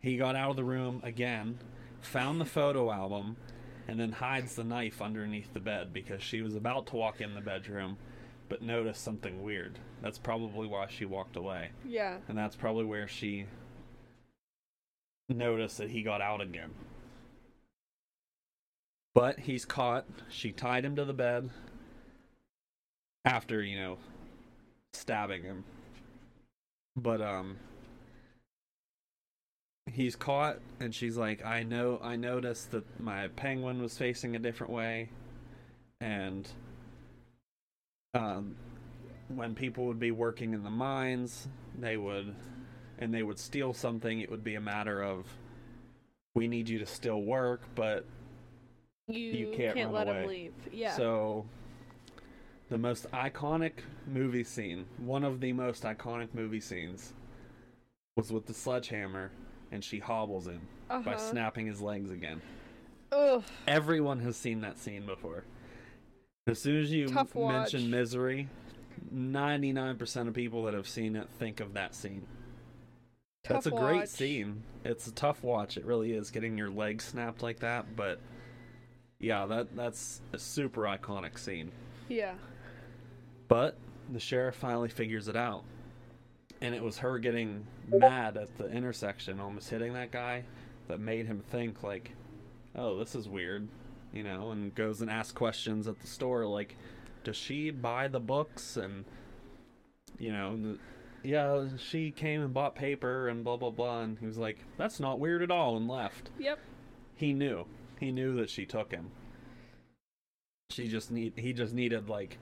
he 0.00 0.16
got 0.16 0.36
out 0.36 0.50
of 0.50 0.56
the 0.56 0.64
room 0.64 1.00
again 1.04 1.58
found 2.00 2.40
the 2.40 2.44
photo 2.44 2.90
album 2.92 3.36
and 3.88 3.98
then 3.98 4.12
hides 4.12 4.54
the 4.54 4.64
knife 4.64 5.02
underneath 5.02 5.52
the 5.52 5.60
bed 5.60 5.92
because 5.92 6.22
she 6.22 6.40
was 6.40 6.54
about 6.54 6.86
to 6.88 6.96
walk 6.96 7.20
in 7.20 7.34
the 7.34 7.40
bedroom 7.40 7.96
but 8.48 8.62
noticed 8.62 9.02
something 9.02 9.42
weird 9.42 9.78
that's 10.02 10.18
probably 10.18 10.66
why 10.68 10.86
she 10.88 11.04
walked 11.04 11.34
away 11.36 11.70
Yeah. 11.84 12.18
and 12.28 12.38
that's 12.38 12.54
probably 12.56 12.84
where 12.84 13.08
she 13.08 13.46
noticed 15.28 15.78
that 15.78 15.90
he 15.90 16.02
got 16.02 16.20
out 16.20 16.40
again. 16.40 16.70
But 19.12 19.40
he's 19.40 19.64
caught. 19.64 20.04
She 20.28 20.52
tied 20.52 20.84
him 20.84 20.94
to 20.94 21.04
the 21.04 21.12
bed 21.12 21.50
after, 23.26 23.62
you 23.62 23.76
know, 23.78 23.98
stabbing 24.94 25.42
him. 25.42 25.64
But 26.96 27.20
um 27.20 27.56
he's 29.92 30.16
caught 30.16 30.58
and 30.80 30.94
she's 30.94 31.16
like, 31.16 31.44
"I 31.44 31.62
know 31.62 32.00
I 32.02 32.16
noticed 32.16 32.70
that 32.70 32.84
my 33.00 33.28
penguin 33.28 33.82
was 33.82 33.98
facing 33.98 34.34
a 34.34 34.38
different 34.38 34.72
way 34.72 35.10
and 36.00 36.48
um 38.14 38.56
when 39.28 39.54
people 39.54 39.86
would 39.86 39.98
be 39.98 40.12
working 40.12 40.54
in 40.54 40.62
the 40.62 40.70
mines, 40.70 41.48
they 41.78 41.96
would 41.96 42.34
and 42.98 43.12
they 43.12 43.22
would 43.22 43.38
steal 43.38 43.74
something, 43.74 44.20
it 44.20 44.30
would 44.30 44.44
be 44.44 44.54
a 44.54 44.60
matter 44.60 45.02
of 45.02 45.26
we 46.34 46.46
need 46.48 46.68
you 46.68 46.78
to 46.78 46.86
still 46.86 47.22
work, 47.22 47.62
but 47.74 48.04
You, 49.08 49.52
can't 49.56 49.76
run 49.76 49.92
let 49.92 50.08
away. 50.08 50.20
him 50.22 50.28
leave. 50.28 50.52
Yeah. 50.72 50.92
so 50.96 51.46
the 52.68 52.78
most 52.78 53.10
iconic 53.12 53.72
movie 54.06 54.44
scene, 54.44 54.86
one 54.98 55.24
of 55.24 55.40
the 55.40 55.52
most 55.52 55.84
iconic 55.84 56.28
movie 56.34 56.60
scenes 56.60 57.12
was 58.16 58.32
with 58.32 58.46
the 58.46 58.54
sledgehammer 58.54 59.30
and 59.70 59.84
she 59.84 59.98
hobbles 59.98 60.46
him 60.46 60.60
uh-huh. 60.90 61.02
by 61.02 61.16
snapping 61.16 61.66
his 61.66 61.80
legs 61.80 62.10
again. 62.10 62.40
Ugh. 63.12 63.42
Everyone 63.68 64.20
has 64.20 64.36
seen 64.36 64.60
that 64.62 64.78
scene 64.78 65.06
before. 65.06 65.44
As 66.46 66.60
soon 66.60 66.80
as 66.80 66.90
you 66.90 67.08
Tough 67.08 67.34
watch. 67.34 67.72
mention 67.72 67.90
misery, 67.90 68.48
99% 69.14 70.28
of 70.28 70.34
people 70.34 70.64
that 70.64 70.74
have 70.74 70.88
seen 70.88 71.16
it 71.16 71.28
think 71.38 71.60
of 71.60 71.74
that 71.74 71.94
scene. 71.94 72.26
That's 73.48 73.66
a 73.66 73.70
Tough 73.70 73.78
great 73.78 74.08
scene. 74.08 74.62
It's 74.84 75.06
a 75.06 75.12
tough 75.12 75.42
watch. 75.42 75.76
It 75.76 75.84
really 75.84 76.12
is 76.12 76.30
getting 76.30 76.58
your 76.58 76.70
legs 76.70 77.04
snapped 77.04 77.42
like 77.42 77.60
that, 77.60 77.94
but 77.94 78.20
yeah, 79.20 79.46
that 79.46 79.76
that's 79.76 80.20
a 80.32 80.38
super 80.38 80.82
iconic 80.82 81.38
scene. 81.38 81.70
Yeah. 82.08 82.34
But 83.48 83.76
the 84.12 84.20
sheriff 84.20 84.56
finally 84.56 84.88
figures 84.88 85.28
it 85.28 85.36
out. 85.36 85.64
and 86.62 86.74
it 86.74 86.82
was 86.82 86.98
her 86.98 87.18
getting 87.18 87.66
mad 87.86 88.36
at 88.38 88.56
the 88.56 88.66
intersection, 88.70 89.38
almost 89.40 89.68
hitting 89.68 89.92
that 89.92 90.10
guy, 90.10 90.42
that 90.88 90.98
made 90.98 91.26
him 91.26 91.40
think 91.50 91.82
like, 91.82 92.12
"Oh, 92.74 92.98
this 92.98 93.14
is 93.14 93.28
weird," 93.28 93.68
you 94.12 94.22
know, 94.22 94.50
and 94.52 94.74
goes 94.74 95.02
and 95.02 95.10
asks 95.10 95.32
questions 95.32 95.86
at 95.86 96.00
the 96.00 96.06
store 96.06 96.46
like, 96.46 96.76
"Does 97.24 97.36
she 97.36 97.70
buy 97.70 98.08
the 98.08 98.20
books?" 98.20 98.76
and 98.78 99.04
you 100.18 100.32
know, 100.32 100.78
yeah, 101.22 101.68
she 101.76 102.10
came 102.10 102.40
and 102.40 102.54
bought 102.54 102.74
paper 102.74 103.28
and 103.28 103.44
blah 103.44 103.56
blah 103.58 103.70
blah, 103.70 104.00
and 104.00 104.18
he 104.18 104.26
was 104.26 104.38
like, 104.38 104.58
"That's 104.78 104.98
not 104.98 105.20
weird 105.20 105.42
at 105.42 105.50
all," 105.50 105.76
and 105.76 105.86
left. 105.86 106.30
Yep. 106.38 106.58
He 107.16 107.34
knew. 107.34 107.66
He 108.00 108.12
knew 108.12 108.34
that 108.36 108.48
she 108.48 108.64
took 108.64 108.92
him. 108.92 109.10
She 110.70 110.88
just 110.88 111.10
need. 111.10 111.34
He 111.36 111.52
just 111.52 111.74
needed 111.74 112.08
like 112.08 112.38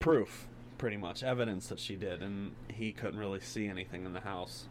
proof, 0.00 0.46
pretty 0.78 0.96
much 0.96 1.22
evidence 1.22 1.68
that 1.68 1.78
she 1.80 1.96
did, 1.96 2.22
and 2.22 2.52
he 2.72 2.92
couldn't 2.92 3.18
really 3.18 3.40
see 3.40 3.66
anything 3.66 4.04
in 4.04 4.12
the 4.12 4.20
house. 4.20 4.66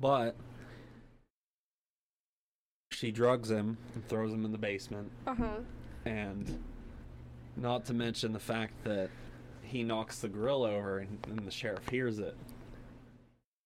But 0.00 0.36
she 2.92 3.10
drugs 3.10 3.50
him 3.50 3.78
and 3.94 4.06
throws 4.08 4.32
him 4.32 4.44
in 4.44 4.52
the 4.52 4.58
basement, 4.58 5.10
Uh 5.26 5.34
huh. 5.34 5.56
and 6.04 6.62
not 7.56 7.84
to 7.86 7.94
mention 7.94 8.32
the 8.32 8.38
fact 8.40 8.72
that 8.84 9.10
he 9.62 9.82
knocks 9.82 10.20
the 10.20 10.28
grill 10.28 10.64
over 10.64 10.98
and, 10.98 11.18
and 11.28 11.46
the 11.46 11.50
sheriff 11.50 11.88
hears 11.88 12.18
it. 12.18 12.36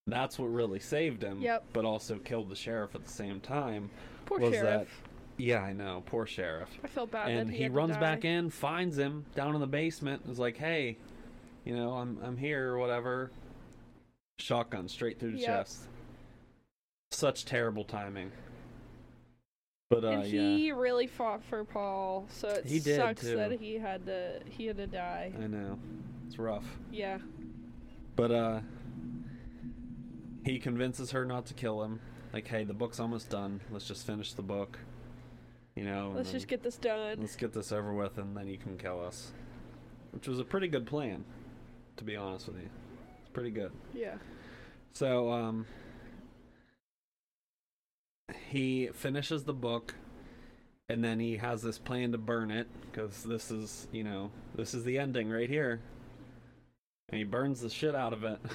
That's 0.06 0.38
what 0.38 0.46
really 0.46 0.80
saved 0.80 1.22
him, 1.22 1.40
Yep. 1.40 1.64
but 1.72 1.84
also 1.84 2.18
killed 2.18 2.50
the 2.50 2.56
sheriff 2.56 2.94
at 2.94 3.04
the 3.04 3.10
same 3.10 3.40
time. 3.40 3.90
Poor 4.26 4.38
was 4.38 4.52
sheriff. 4.54 4.88
that 4.90 5.13
yeah, 5.36 5.60
I 5.60 5.72
know, 5.72 6.02
poor 6.06 6.26
sheriff. 6.26 6.68
I 6.82 6.86
feel 6.88 7.06
bad. 7.06 7.30
and 7.30 7.48
that 7.48 7.52
he, 7.52 7.64
he 7.64 7.68
runs 7.68 7.96
back 7.96 8.24
in, 8.24 8.50
finds 8.50 8.96
him 8.98 9.24
down 9.34 9.54
in 9.54 9.60
the 9.60 9.66
basement, 9.66 10.22
and 10.22 10.32
is 10.32 10.38
like, 10.38 10.56
"Hey, 10.56 10.96
you 11.64 11.74
know, 11.76 11.92
I'm 11.94 12.18
I'm 12.22 12.36
here 12.36 12.68
or 12.72 12.78
whatever." 12.78 13.30
Shotgun 14.38 14.88
straight 14.88 15.18
through 15.20 15.32
the 15.32 15.38
Yep. 15.38 15.46
chest. 15.46 15.80
Such 17.12 17.44
terrible 17.44 17.84
timing. 17.84 18.32
But 19.90 20.04
uh, 20.04 20.08
and 20.08 20.26
yeah, 20.26 20.40
he 20.56 20.72
really 20.72 21.06
fought 21.06 21.44
for 21.44 21.62
Paul, 21.64 22.26
so 22.30 22.48
it 22.48 22.66
He 22.66 22.80
did, 22.80 22.96
sucks 22.96 23.20
too. 23.22 23.36
that 23.36 23.52
he 23.52 23.74
had 23.74 24.06
to 24.06 24.40
he 24.50 24.66
had 24.66 24.76
to 24.78 24.86
die. 24.86 25.32
I 25.40 25.46
know, 25.46 25.78
it's 26.26 26.38
rough. 26.38 26.64
Yeah. 26.90 27.18
But 28.16 28.30
uh, 28.32 28.60
he 30.44 30.58
convinces 30.58 31.10
her 31.12 31.24
not 31.24 31.46
to 31.46 31.54
kill 31.54 31.82
him. 31.84 32.00
Like, 32.32 32.46
hey, 32.48 32.64
the 32.64 32.74
book's 32.74 32.98
almost 32.98 33.30
done. 33.30 33.60
Let's 33.70 33.86
just 33.86 34.06
finish 34.06 34.32
the 34.32 34.42
book. 34.42 34.78
You 35.76 35.84
know, 35.84 36.12
Let's 36.14 36.30
just 36.30 36.46
get 36.46 36.62
this 36.62 36.76
done. 36.76 37.18
let's 37.20 37.34
get 37.36 37.52
this 37.52 37.72
over 37.72 37.92
with 37.92 38.16
and 38.18 38.36
then 38.36 38.46
you 38.46 38.58
can 38.58 38.78
kill 38.78 39.04
us. 39.04 39.32
Which 40.12 40.28
was 40.28 40.38
a 40.38 40.44
pretty 40.44 40.68
good 40.68 40.86
plan 40.86 41.24
to 41.96 42.04
be 42.04 42.16
honest 42.16 42.46
with 42.46 42.56
you. 42.56 42.68
It's 43.20 43.30
pretty 43.32 43.50
good. 43.50 43.72
Yeah. 43.92 44.14
so 44.92 45.30
um 45.32 45.66
he 48.48 48.88
finishes 48.94 49.44
the 49.44 49.52
book 49.52 49.94
and 50.88 51.02
then 51.02 51.18
he 51.18 51.36
has 51.38 51.62
this 51.62 51.78
plan 51.78 52.12
to 52.12 52.18
burn 52.18 52.50
it 52.50 52.68
because 52.90 53.24
this 53.24 53.50
is 53.50 53.88
you 53.90 54.04
know 54.04 54.30
this 54.54 54.74
is 54.74 54.84
the 54.84 54.98
ending 54.98 55.30
right 55.30 55.48
here. 55.50 55.80
And 57.10 57.18
he 57.18 57.24
burns 57.24 57.60
the 57.60 57.68
shit 57.70 57.94
out 57.94 58.12
of 58.12 58.22
it. 58.24 58.38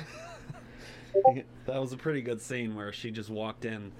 That 1.65 1.81
was 1.81 1.91
a 1.91 1.97
pretty 1.97 2.21
good 2.21 2.39
scene 2.39 2.75
where 2.75 2.93
she 2.93 3.09
just 3.09 3.31
walked 3.31 3.65
in 3.65 3.91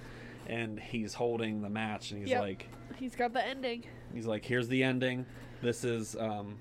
and 0.50 0.78
he's 0.80 1.14
holding 1.14 1.62
the 1.62 1.70
match 1.70 2.10
and 2.10 2.20
he's 2.20 2.30
Yep. 2.30 2.40
like 2.42 2.68
He's 2.96 3.14
got 3.16 3.32
the 3.32 3.42
ending. 3.46 3.84
He's 4.12 4.26
like, 4.26 4.44
here's 4.44 4.68
the 4.68 4.82
ending. 4.82 5.24
This 5.62 5.84
is 5.84 6.16
um 6.16 6.58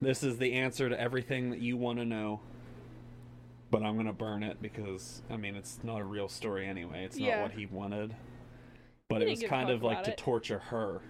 this 0.00 0.22
is 0.22 0.38
the 0.38 0.54
answer 0.54 0.88
to 0.88 0.98
everything 0.98 1.50
that 1.50 1.60
you 1.60 1.76
want 1.76 1.98
to 1.98 2.04
know. 2.06 2.40
But 3.70 3.82
I'm 3.82 3.96
gonna 3.96 4.12
burn 4.12 4.42
it 4.42 4.62
because 4.62 5.22
I 5.28 5.36
mean 5.36 5.56
it's 5.56 5.80
not 5.82 6.00
a 6.00 6.04
real 6.04 6.28
story 6.28 6.66
anyway. 6.66 7.04
It's 7.04 7.18
Yeah. 7.18 7.36
not 7.36 7.42
what 7.42 7.52
he 7.52 7.66
wanted. 7.66 8.14
But 9.08 9.22
He 9.22 9.26
it 9.26 9.30
was 9.30 9.42
kind 9.42 9.70
of 9.70 9.82
like 9.82 10.04
to 10.04 10.12
it. 10.12 10.16
torture 10.16 10.58
her 10.60 11.02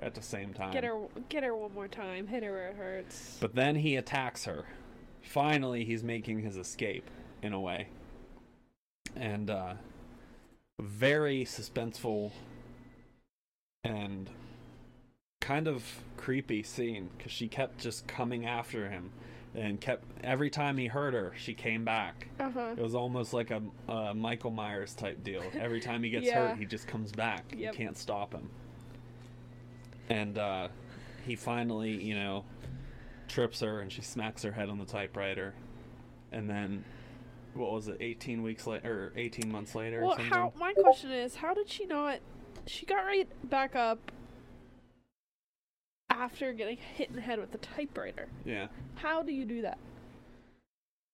at 0.00 0.14
the 0.14 0.22
same 0.22 0.52
time. 0.52 0.72
Get 0.72 0.84
her 0.84 1.00
get 1.28 1.44
her 1.44 1.54
one 1.56 1.72
more 1.72 1.88
time. 1.88 2.26
Hit 2.26 2.42
her 2.42 2.50
where 2.52 2.68
it 2.68 2.76
hurts. 2.76 3.38
But 3.40 3.54
then 3.54 3.76
he 3.76 3.96
attacks 3.96 4.44
her. 4.44 4.64
Finally 5.22 5.84
he's 5.84 6.02
making 6.02 6.40
his 6.40 6.56
escape 6.56 7.08
in 7.42 7.52
a 7.52 7.60
way. 7.60 7.86
And 9.16 9.48
uh 9.48 9.74
very 10.82 11.44
suspenseful 11.44 12.32
and 13.84 14.28
kind 15.40 15.66
of 15.66 15.84
creepy 16.16 16.62
scene 16.62 17.08
because 17.16 17.32
she 17.32 17.48
kept 17.48 17.78
just 17.78 18.06
coming 18.06 18.46
after 18.46 18.88
him 18.88 19.10
and 19.54 19.80
kept 19.80 20.04
every 20.22 20.48
time 20.48 20.76
he 20.76 20.86
hurt 20.86 21.14
her 21.14 21.32
she 21.36 21.52
came 21.52 21.84
back 21.84 22.28
Uh 22.38 22.50
huh. 22.50 22.74
it 22.76 22.82
was 22.82 22.94
almost 22.94 23.32
like 23.32 23.50
a, 23.50 23.60
a 23.88 24.14
michael 24.14 24.50
myers 24.52 24.94
type 24.94 25.22
deal 25.24 25.42
every 25.58 25.80
time 25.80 26.02
he 26.02 26.10
gets 26.10 26.26
Yeah. 26.28 26.48
hurt 26.48 26.58
he 26.58 26.64
just 26.64 26.86
comes 26.86 27.10
back 27.12 27.44
Yep. 27.50 27.72
you 27.74 27.76
can't 27.76 27.98
stop 27.98 28.32
him 28.32 28.48
and 30.08 30.38
uh, 30.38 30.68
he 31.26 31.34
finally 31.36 31.90
you 31.90 32.14
know 32.14 32.44
trips 33.28 33.60
her 33.60 33.80
and 33.80 33.90
she 33.90 34.02
smacks 34.02 34.42
her 34.42 34.52
head 34.52 34.68
on 34.68 34.78
the 34.78 34.84
typewriter 34.84 35.54
and 36.30 36.48
then 36.48 36.84
what 37.54 37.72
was 37.72 37.88
it 37.88 37.98
18 38.00 38.42
weeks 38.42 38.66
later 38.66 39.12
or 39.14 39.18
18 39.18 39.50
months 39.50 39.74
later 39.74 40.00
or 40.00 40.06
Well, 40.06 40.16
something 40.16 40.32
how? 40.32 40.52
My 40.58 40.72
question 40.74 41.10
is, 41.12 41.36
how 41.36 41.54
did 41.54 41.68
she 41.68 41.86
not? 41.86 42.18
She 42.66 42.86
got 42.86 43.04
right 43.04 43.28
back 43.50 43.74
up 43.76 43.98
after 46.10 46.52
getting 46.52 46.76
hit 46.76 47.08
in 47.10 47.16
the 47.16 47.20
head 47.22 47.38
with 47.38 47.52
the 47.52 47.58
typewriter. 47.58 48.28
yeah 48.44 48.68
How 48.96 49.22
do 49.22 49.32
you 49.32 49.44
do 49.44 49.62
that? 49.62 49.78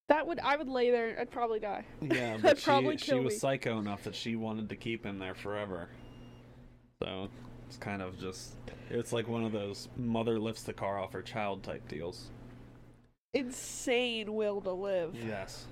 That 0.09 0.27
would 0.27 0.40
I 0.40 0.57
would 0.57 0.68
lay 0.68 0.90
there. 0.90 1.16
I'd 1.20 1.31
probably 1.31 1.61
die. 1.61 1.85
Yeah, 2.01 2.38
but 2.42 2.59
she, 2.59 2.96
she 2.96 3.14
was 3.14 3.35
me. 3.35 3.38
psycho 3.38 3.79
enough 3.79 4.05
that 4.05 4.14
she 4.14 4.37
wanted 4.37 4.68
to 4.70 4.77
keep 4.77 5.05
him 5.05 5.18
there 5.18 5.35
forever. 5.35 5.88
So 7.03 7.29
it's 7.66 7.77
kind 7.77 8.01
of 8.03 8.18
just 8.18 8.57
it's 8.90 9.12
like 9.12 9.29
one 9.29 9.44
of 9.44 9.53
those 9.53 9.88
mother 9.96 10.38
lifts 10.38 10.62
the 10.62 10.72
car 10.72 10.98
off 10.98 11.12
her 11.12 11.22
child 11.22 11.62
type 11.62 11.87
deals. 11.88 12.31
Insane 13.35 14.33
will 14.35 14.62
to 14.62 14.72
live. 14.72 15.14
Yes. 15.14 15.66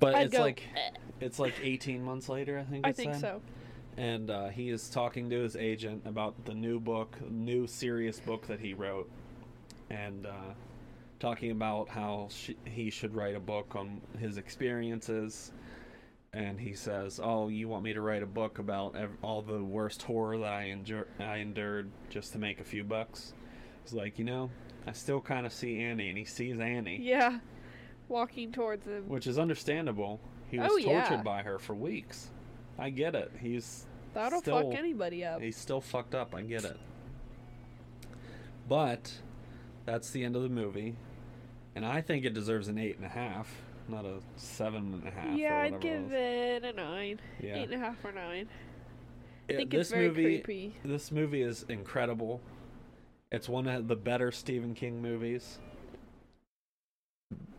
But 0.00 0.14
I'd 0.14 0.26
it's 0.26 0.32
go, 0.36 0.42
like 0.42 0.62
"Eh." 0.76 0.90
it's 1.20 1.38
like 1.38 1.54
18 1.62 2.02
months 2.02 2.28
later, 2.28 2.58
I 2.58 2.64
think. 2.64 2.86
I 2.86 2.92
think 2.92 3.14
said. 3.14 3.20
so. 3.20 3.42
And 3.96 4.30
uh, 4.30 4.48
he 4.48 4.70
is 4.70 4.88
talking 4.88 5.28
to 5.30 5.40
his 5.42 5.56
agent 5.56 6.02
about 6.04 6.44
the 6.44 6.54
new 6.54 6.78
book, 6.78 7.16
new 7.28 7.66
serious 7.66 8.20
book 8.20 8.46
that 8.46 8.60
he 8.60 8.72
wrote, 8.74 9.10
and 9.90 10.24
uh, 10.26 10.54
talking 11.18 11.50
about 11.50 11.88
how 11.88 12.28
sh- 12.30 12.52
he 12.64 12.90
should 12.90 13.14
write 13.16 13.34
a 13.34 13.40
book 13.40 13.74
on 13.74 14.00
his 14.18 14.36
experiences. 14.36 15.50
And 16.32 16.60
he 16.60 16.74
says, 16.74 17.18
"Oh, 17.22 17.48
you 17.48 17.68
want 17.68 17.82
me 17.82 17.92
to 17.94 18.00
write 18.00 18.22
a 18.22 18.26
book 18.26 18.58
about 18.60 18.94
ev- 18.94 19.16
all 19.22 19.42
the 19.42 19.64
worst 19.64 20.02
horror 20.02 20.38
that 20.38 20.52
I, 20.52 20.64
endure- 20.64 21.08
I 21.18 21.38
endured 21.38 21.90
just 22.10 22.32
to 22.34 22.38
make 22.38 22.60
a 22.60 22.64
few 22.64 22.84
bucks?" 22.84 23.32
He's 23.82 23.94
like, 23.94 24.18
"You 24.18 24.26
know, 24.26 24.50
I 24.86 24.92
still 24.92 25.20
kind 25.22 25.44
of 25.46 25.52
see 25.52 25.80
Annie, 25.80 26.08
and 26.10 26.18
he 26.18 26.24
sees 26.24 26.60
Annie, 26.60 26.98
Yeah. 27.02 27.38
Walking 28.08 28.52
towards 28.52 28.86
him. 28.86 29.08
which 29.08 29.26
is 29.26 29.38
understandable. 29.38 30.20
He 30.50 30.58
was 30.58 30.70
Oh, 30.72 30.76
yeah. 30.76 31.00
tortured 31.06 31.24
by 31.24 31.42
her 31.42 31.58
for 31.58 31.74
weeks. 31.74 32.30
I 32.78 32.90
get 32.90 33.14
it. 33.14 33.30
He's 33.40 33.86
That'll 34.14 34.40
still- 34.40 34.70
fuck 34.70 34.78
anybody 34.78 35.24
up. 35.24 35.40
He's 35.42 35.56
still 35.56 35.80
fucked 35.80 36.14
up. 36.14 36.34
I 36.34 36.42
get 36.42 36.64
it. 36.64 36.76
But 38.68 39.20
that's 39.84 40.10
the 40.10 40.24
end 40.24 40.36
of 40.36 40.42
the 40.42 40.48
movie, 40.48 40.96
and 41.74 41.84
I 41.86 42.00
think 42.00 42.24
it 42.24 42.34
deserves 42.34 42.68
an 42.68 42.78
eight 42.78 42.96
and 42.96 43.04
a 43.04 43.08
half, 43.08 43.62
not 43.88 44.04
a 44.04 44.20
seven 44.36 44.94
and 44.94 45.08
a 45.08 45.10
half. 45.10 45.36
Yeah, 45.36 45.58
I'd 45.60 45.80
give 45.80 46.12
it. 46.12 46.62
it 46.62 46.64
a 46.64 46.72
nine. 46.74 47.20
Yeah. 47.40 47.56
Eight 47.56 47.64
and 47.70 47.74
a 47.74 47.78
half 47.78 48.04
or 48.04 48.12
nine. 48.12 48.48
I 49.48 49.52
It- 49.52 49.56
think 49.56 49.70
this 49.70 49.80
it's 49.82 49.90
very 49.90 50.08
movie, 50.08 50.40
creepy. 50.40 50.74
this 50.84 51.10
movie 51.10 51.40
is 51.42 51.62
incredible. 51.64 52.40
It's 53.32 53.48
one 53.48 53.66
of 53.66 53.88
the 53.88 53.96
better 53.96 54.30
Stephen 54.30 54.74
King 54.74 55.00
movies, 55.00 55.58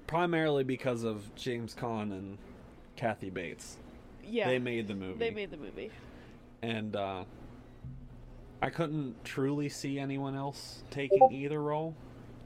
primarily 0.09 0.63
because 0.63 1.03
of 1.03 1.33
James 1.35 1.75
Caan 1.75 2.11
and 2.11 2.39
Kathy 2.95 3.29
Bates. 3.29 3.77
Yeah. 4.25 4.47
They 4.47 4.57
made 4.57 4.87
the 4.87 4.95
movie. 4.95 5.19
They 5.19 5.29
made 5.29 5.51
the 5.51 5.57
movie. 5.57 5.91
and 6.63 6.95
uh, 6.95 7.23
I 8.59 8.71
couldn't 8.71 9.23
truly 9.23 9.69
see 9.69 9.99
anyone 9.99 10.35
else 10.35 10.83
taking 10.89 11.31
either 11.31 11.61
role 11.61 11.93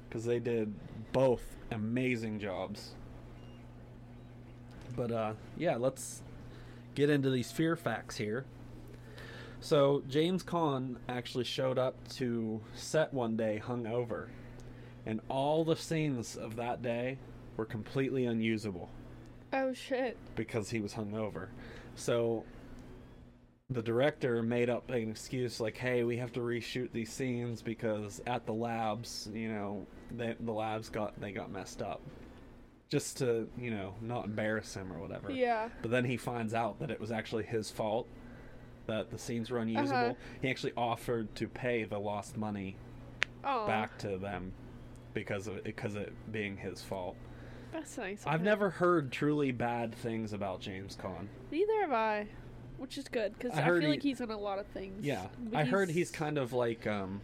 because 0.08 0.26
they 0.26 0.40
did 0.40 0.74
both 1.14 1.42
amazing 1.72 2.40
jobs. 2.40 2.96
But 4.98 5.12
uh, 5.12 5.34
yeah, 5.58 5.78
let's 5.78 6.22
get 6.96 7.10
into 7.10 7.30
these 7.30 7.50
fear 7.50 7.78
facts 7.78 8.18
here. 8.18 8.44
So 9.62 10.04
James 10.10 10.44
Caan 10.44 10.98
actually 11.08 11.46
showed 11.46 11.80
up 11.80 11.96
to 12.16 12.60
set 12.76 13.14
one 13.14 13.38
day 13.38 13.62
hungover, 13.66 14.28
and 15.06 15.22
all 15.30 15.64
the 15.64 15.78
scenes 15.78 16.36
of 16.36 16.58
that 16.58 16.82
day 16.82 17.18
were 17.58 17.66
completely 17.66 18.26
unusable 18.26 18.90
Oh 19.52 19.74
shit. 19.74 20.18
because 20.36 20.70
he 20.70 20.80
was 20.80 20.94
hungover. 20.94 21.48
So 21.96 22.44
the 23.70 23.82
director 23.82 24.42
made 24.44 24.70
up 24.70 24.90
an 24.90 25.10
excuse 25.10 25.60
like, 25.60 25.78
"Hey, 25.78 26.04
we 26.04 26.18
have 26.18 26.32
to 26.34 26.40
reshoot 26.42 26.92
these 26.92 27.12
scenes 27.12 27.62
because 27.62 28.22
at 28.28 28.46
the 28.46 28.54
labs, 28.54 29.30
you 29.34 29.50
know, 29.50 29.86
they, 30.12 30.36
the 30.40 30.52
labs 30.52 30.90
got 30.90 31.20
they 31.20 31.32
got 31.32 31.52
messed 31.52 31.82
up." 31.82 32.02
Just 32.90 33.18
to, 33.20 33.48
you 33.58 33.72
know, 33.72 33.96
not 34.02 34.26
embarrass 34.26 34.76
him 34.76 34.92
or 34.94 35.00
whatever. 35.00 35.32
Yeah. 35.32 35.70
But 35.82 35.90
then 35.90 36.06
he 36.06 36.16
finds 36.18 36.54
out 36.54 36.80
that 36.80 36.92
it 36.92 37.00
was 37.00 37.12
actually 37.12 37.44
his 37.44 37.72
fault 37.72 38.08
that 38.86 39.10
the 39.10 39.18
scenes 39.18 39.50
were 39.50 39.60
unusable. 39.60 39.98
Uh-huh. 39.98 40.14
He 40.42 40.50
actually 40.50 40.74
offered 40.78 41.34
to 41.36 41.48
pay 41.48 41.86
the 41.86 41.98
lost 42.00 42.38
money 42.38 42.76
Oh, 43.44 43.66
back 43.66 43.98
to 44.00 44.18
them 44.18 44.52
because 45.16 45.48
of 45.48 45.64
because 45.64 45.96
it 45.96 46.14
being 46.32 46.56
his 46.58 46.82
fault. 46.84 47.16
That's 47.74 47.98
nice. 47.98 48.24
I've 48.26 48.44
never 48.44 48.70
heard 48.70 49.12
truly 49.12 49.52
bad 49.52 49.94
things 49.96 50.32
about 50.34 50.62
James 50.62 50.96
Caan. 50.96 51.28
Neither 51.52 51.82
have 51.82 51.92
I, 51.92 52.28
which 52.78 52.98
is 52.98 53.08
good 53.08 53.34
because 53.38 53.58
I 53.58 53.62
I, 53.64 53.66
feel 53.66 53.80
he- 53.82 53.88
like 53.88 54.04
he's 54.04 54.22
in 54.22 54.30
a 54.32 54.38
lot 54.38 54.60
of 54.60 54.68
things. 54.68 55.06
Yeah, 55.06 55.28
I 55.54 55.64
heard 55.64 55.90
he's 55.90 56.12
kind 56.12 56.38
of 56.38 56.54
like, 56.54 56.86
um, 56.88 57.22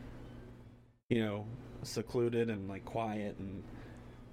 you 1.10 1.24
know, 1.24 1.46
secluded 1.84 2.50
and 2.50 2.68
like 2.68 2.86
quiet 2.86 3.38
and 3.40 3.64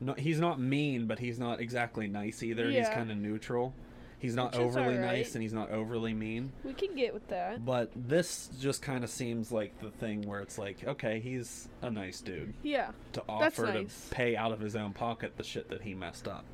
not. 0.00 0.18
He's 0.18 0.40
not 0.40 0.58
mean, 0.60 1.06
but 1.06 1.18
he's 1.18 1.38
not 1.38 1.60
exactly 1.60 2.06
nice 2.08 2.42
either. 2.42 2.68
He's 2.70 2.88
kind 2.88 3.10
of 3.10 3.16
neutral. 3.16 3.74
He's 4.18 4.34
not 4.34 4.52
Which 4.52 4.60
overly 4.62 4.96
alright. 4.96 5.18
nice 5.18 5.34
and 5.34 5.42
he's 5.42 5.52
not 5.52 5.70
overly 5.70 6.14
mean. 6.14 6.50
We 6.64 6.72
can 6.72 6.94
get 6.96 7.12
with 7.12 7.28
that. 7.28 7.64
But 7.64 7.90
this 7.94 8.48
just 8.58 8.80
kind 8.82 9.04
of 9.04 9.10
seems 9.10 9.52
like 9.52 9.78
the 9.80 9.90
thing 9.90 10.22
where 10.22 10.40
it's 10.40 10.56
like, 10.58 10.82
okay, 10.86 11.20
he's 11.20 11.68
a 11.82 11.90
nice 11.90 12.20
dude 12.22 12.54
Yeah. 12.62 12.92
to 13.12 13.22
offer 13.28 13.66
nice. 13.66 14.08
to 14.08 14.14
pay 14.14 14.34
out 14.34 14.52
of 14.52 14.60
his 14.60 14.74
own 14.74 14.94
pocket 14.94 15.36
the 15.36 15.44
shit 15.44 15.68
that 15.68 15.82
he 15.82 15.94
messed 15.94 16.26
up. 16.26 16.44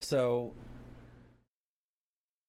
So 0.00 0.52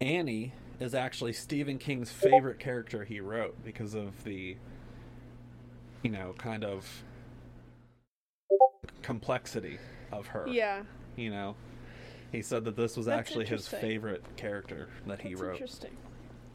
Annie 0.02 0.54
is 0.80 0.96
actually 0.96 1.34
Stephen 1.34 1.78
King's 1.78 2.12
favorite 2.12 2.60
character 2.60 3.04
he 3.06 3.20
wrote 3.22 3.64
because 3.64 3.94
of 3.94 4.24
the 4.24 4.58
you 6.02 6.10
know, 6.10 6.34
kind 6.38 6.64
of 6.66 7.04
complexity 9.02 9.78
of 10.12 10.28
her. 10.28 10.46
Yeah. 10.50 10.84
You 11.16 11.30
know. 11.30 11.56
He 12.34 12.42
said 12.42 12.66
that 12.66 12.76
this 12.76 12.98
was 12.98 13.06
That's 13.06 13.20
actually 13.20 13.46
his 13.46 13.68
favorite 13.68 14.26
character 14.38 14.90
that 15.06 15.22
he 15.22 15.30
That's 15.30 15.42
wrote 15.42 15.52
interesting. 15.54 15.96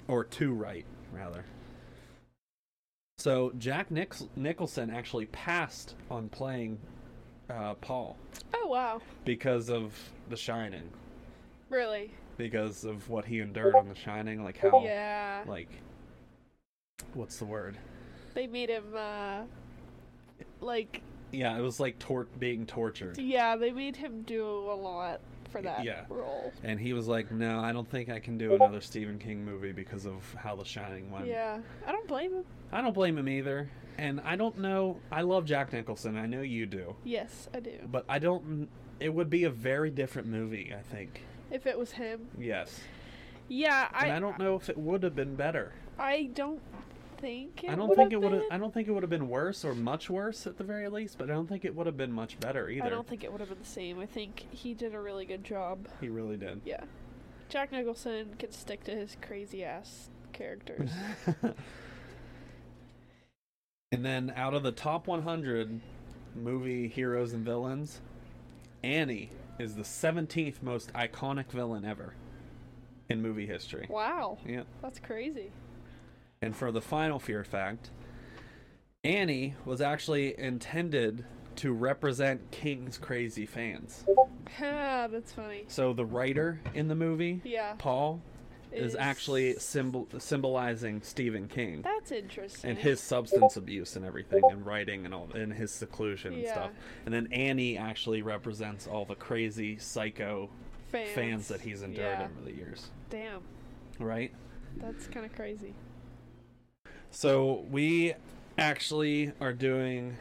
or 0.08 0.24
to 0.24 0.52
write 0.52 0.84
rather. 1.12 1.44
So 3.18 3.52
Jack 3.58 3.90
Nich- 3.92 4.28
Nicholson 4.36 4.90
actually 4.90 5.26
passed 5.26 5.94
on 6.10 6.28
playing 6.30 6.78
uh, 7.48 7.74
Paul 7.74 8.16
Oh 8.52 8.66
wow. 8.66 9.00
because 9.24 9.70
of 9.70 9.94
The 10.28 10.36
Shining, 10.36 10.90
Really? 11.70 12.10
because 12.36 12.84
of 12.84 13.08
what 13.08 13.24
he 13.24 13.38
endured 13.40 13.76
on 13.76 13.88
The 13.88 13.94
Shining, 13.94 14.42
like 14.42 14.58
how, 14.58 14.82
Yeah. 14.84 15.44
like, 15.46 15.70
what's 17.14 17.38
the 17.38 17.44
word? 17.44 17.78
They 18.34 18.48
made 18.48 18.68
him 18.68 18.84
uh 18.96 19.42
like 20.60 21.02
Yeah, 21.30 21.56
it 21.56 21.60
was 21.62 21.78
like 21.78 22.00
tor- 22.00 22.26
being 22.38 22.66
tortured, 22.66 23.16
yeah, 23.18 23.54
they 23.56 23.70
made 23.70 23.94
him 23.96 24.22
do 24.22 24.44
a 24.44 24.74
lot 24.74 25.20
for 25.50 25.62
that 25.62 25.84
Yeah. 25.84 26.04
role. 26.08 26.52
and 26.62 26.78
he 26.80 26.92
was 26.92 27.08
like, 27.08 27.30
"No, 27.30 27.60
I 27.60 27.72
don't 27.72 27.88
think 27.88 28.08
I 28.08 28.20
can 28.20 28.38
do 28.38 28.54
another 28.54 28.80
Stephen 28.80 29.18
King 29.18 29.44
movie 29.44 29.72
because 29.72 30.06
of 30.06 30.34
how 30.34 30.54
The 30.56 30.64
Shining 30.64 31.10
went." 31.10 31.26
Yeah. 31.26 31.60
I 31.86 31.92
don't 31.92 32.06
blame 32.08 32.32
him. 32.34 32.44
I 32.72 32.80
don't 32.82 32.94
blame 32.94 33.16
him 33.18 33.28
either, 33.28 33.68
and 33.96 34.20
I 34.20 34.36
don't 34.36 34.58
know. 34.58 34.98
I 35.10 35.22
love 35.22 35.44
Jack 35.44 35.72
Nicholson. 35.72 36.16
I 36.16 36.26
know 36.26 36.42
you 36.42 36.66
do. 36.66 36.96
Yes, 37.04 37.48
I 37.54 37.60
do. 37.60 37.78
but 37.90 38.04
I 38.08 38.18
don't. 38.18 38.68
It 39.00 39.14
would 39.14 39.30
be 39.30 39.44
a 39.44 39.50
very 39.50 39.90
different 39.90 40.28
movie, 40.28 40.74
I 40.76 40.82
think. 40.82 41.22
If 41.50 41.66
it 41.66 41.78
was 41.78 41.92
him. 41.92 42.28
Yes, 42.38 42.80
Yeah, 43.48 43.88
and 43.98 44.12
I 44.12 44.16
I 44.16 44.20
don't 44.20 44.38
know 44.38 44.56
if 44.56 44.68
it 44.68 44.76
would 44.76 45.02
have 45.02 45.14
been 45.16 45.34
better. 45.34 45.72
I 45.98 46.24
don't 46.34 46.60
think 47.18 47.64
I 47.68 47.74
don't 47.74 47.94
think 47.94 48.12
it 48.12 48.20
would 48.20 48.32
have. 48.32 48.42
been. 48.42 48.52
I 48.52 48.58
don't 48.58 48.72
think 48.72 48.88
it 48.88 48.92
would 48.92 49.02
have 49.02 49.10
been 49.10 49.28
worse 49.28 49.64
or 49.64 49.74
much 49.74 50.08
worse 50.08 50.46
at 50.46 50.56
the 50.56 50.64
very 50.64 50.88
least. 50.88 51.18
But 51.18 51.30
I 51.30 51.34
don't 51.34 51.48
think 51.48 51.64
it 51.64 51.74
would 51.74 51.86
have 51.86 51.96
been 51.96 52.12
much 52.12 52.38
better 52.40 52.68
either. 52.68 52.84
I 52.86 52.88
don't 52.88 53.06
think 53.06 53.24
it 53.24 53.30
would 53.32 53.40
have 53.40 53.48
been 53.50 53.58
the 53.58 53.64
same. 53.64 53.98
I 53.98 54.06
think 54.06 54.46
he 54.50 54.74
did 54.74 54.94
a 54.94 55.00
really 55.00 55.24
good 55.24 55.44
job. 55.44 55.88
he 56.00 56.08
really 56.08 56.36
did. 56.36 56.60
Yeah. 56.64 56.84
Jack 57.48 57.72
Nicholson 57.72 58.34
can 58.38 58.52
stick 58.52 58.84
to 58.84 58.90
his 58.92 59.16
crazy 59.22 59.64
ass 59.64 60.10
characters. 60.32 60.90
and 63.92 64.04
then 64.04 64.32
out 64.36 64.54
of 64.54 64.62
the 64.62 64.72
top 64.72 65.06
100 65.06 65.80
movie 66.34 66.88
heroes 66.88 67.32
and 67.32 67.44
villains, 67.44 68.00
Annie 68.82 69.30
is 69.58 69.74
the 69.74 69.82
17th 69.82 70.62
most 70.62 70.92
iconic 70.92 71.50
villain 71.50 71.84
ever 71.84 72.14
in 73.08 73.22
movie 73.22 73.46
history. 73.46 73.86
wow. 73.88 74.36
Yeah. 74.46 74.64
That's 74.82 74.98
crazy. 74.98 75.50
And 76.42 76.54
for 76.56 76.70
the 76.72 76.80
final 76.80 77.18
fear 77.18 77.44
fact, 77.44 77.90
Annie 79.04 79.54
was 79.64 79.80
actually 79.80 80.38
intended 80.38 81.24
to 81.56 81.72
represent 81.72 82.50
King's 82.50 82.98
crazy 82.98 83.46
fans. 83.46 84.04
Ah, 84.60 85.06
that's 85.08 85.30
funny. 85.30 85.64
So 85.68 85.92
the 85.92 86.06
writer 86.06 86.58
in 86.74 86.88
the 86.88 86.94
movie, 86.94 87.40
Yeah. 87.44 87.74
Paul, 87.78 88.20
is, 88.72 88.96
actually 88.96 89.54
symbol 89.58 90.08
symbolizing 90.18 91.02
Stephen 91.02 91.46
King 91.48 91.82
That's 91.82 92.10
interesting. 92.10 92.70
and 92.70 92.78
his 92.78 92.98
substance 92.98 93.56
abuse 93.58 93.94
and 93.94 94.04
everything 94.06 94.40
and 94.50 94.64
writing 94.64 95.04
and 95.04 95.14
all 95.14 95.28
and 95.34 95.52
his 95.52 95.70
seclusion 95.70 96.32
and 96.32 96.42
Yeah. 96.42 96.52
stuff. 96.54 96.70
And 97.04 97.14
then 97.14 97.28
Annie 97.30 97.76
actually 97.76 98.22
represents 98.22 98.86
all 98.86 99.04
the 99.04 99.14
crazy 99.14 99.76
psycho 99.78 100.48
fans, 100.88 101.10
fans 101.10 101.48
that 101.48 101.60
he's 101.60 101.82
endured 101.82 102.18
Yeah. 102.18 102.24
over 102.24 102.40
the 102.50 102.56
years. 102.56 102.90
Damn. 103.10 103.42
Right? 103.98 104.32
That's 104.78 105.06
kind 105.08 105.24
of 105.26 105.32
crazy. 105.34 105.74
So 107.10 107.64
we 107.70 108.14
actually 108.56 109.32
are 109.40 109.52
doing. 109.52 110.16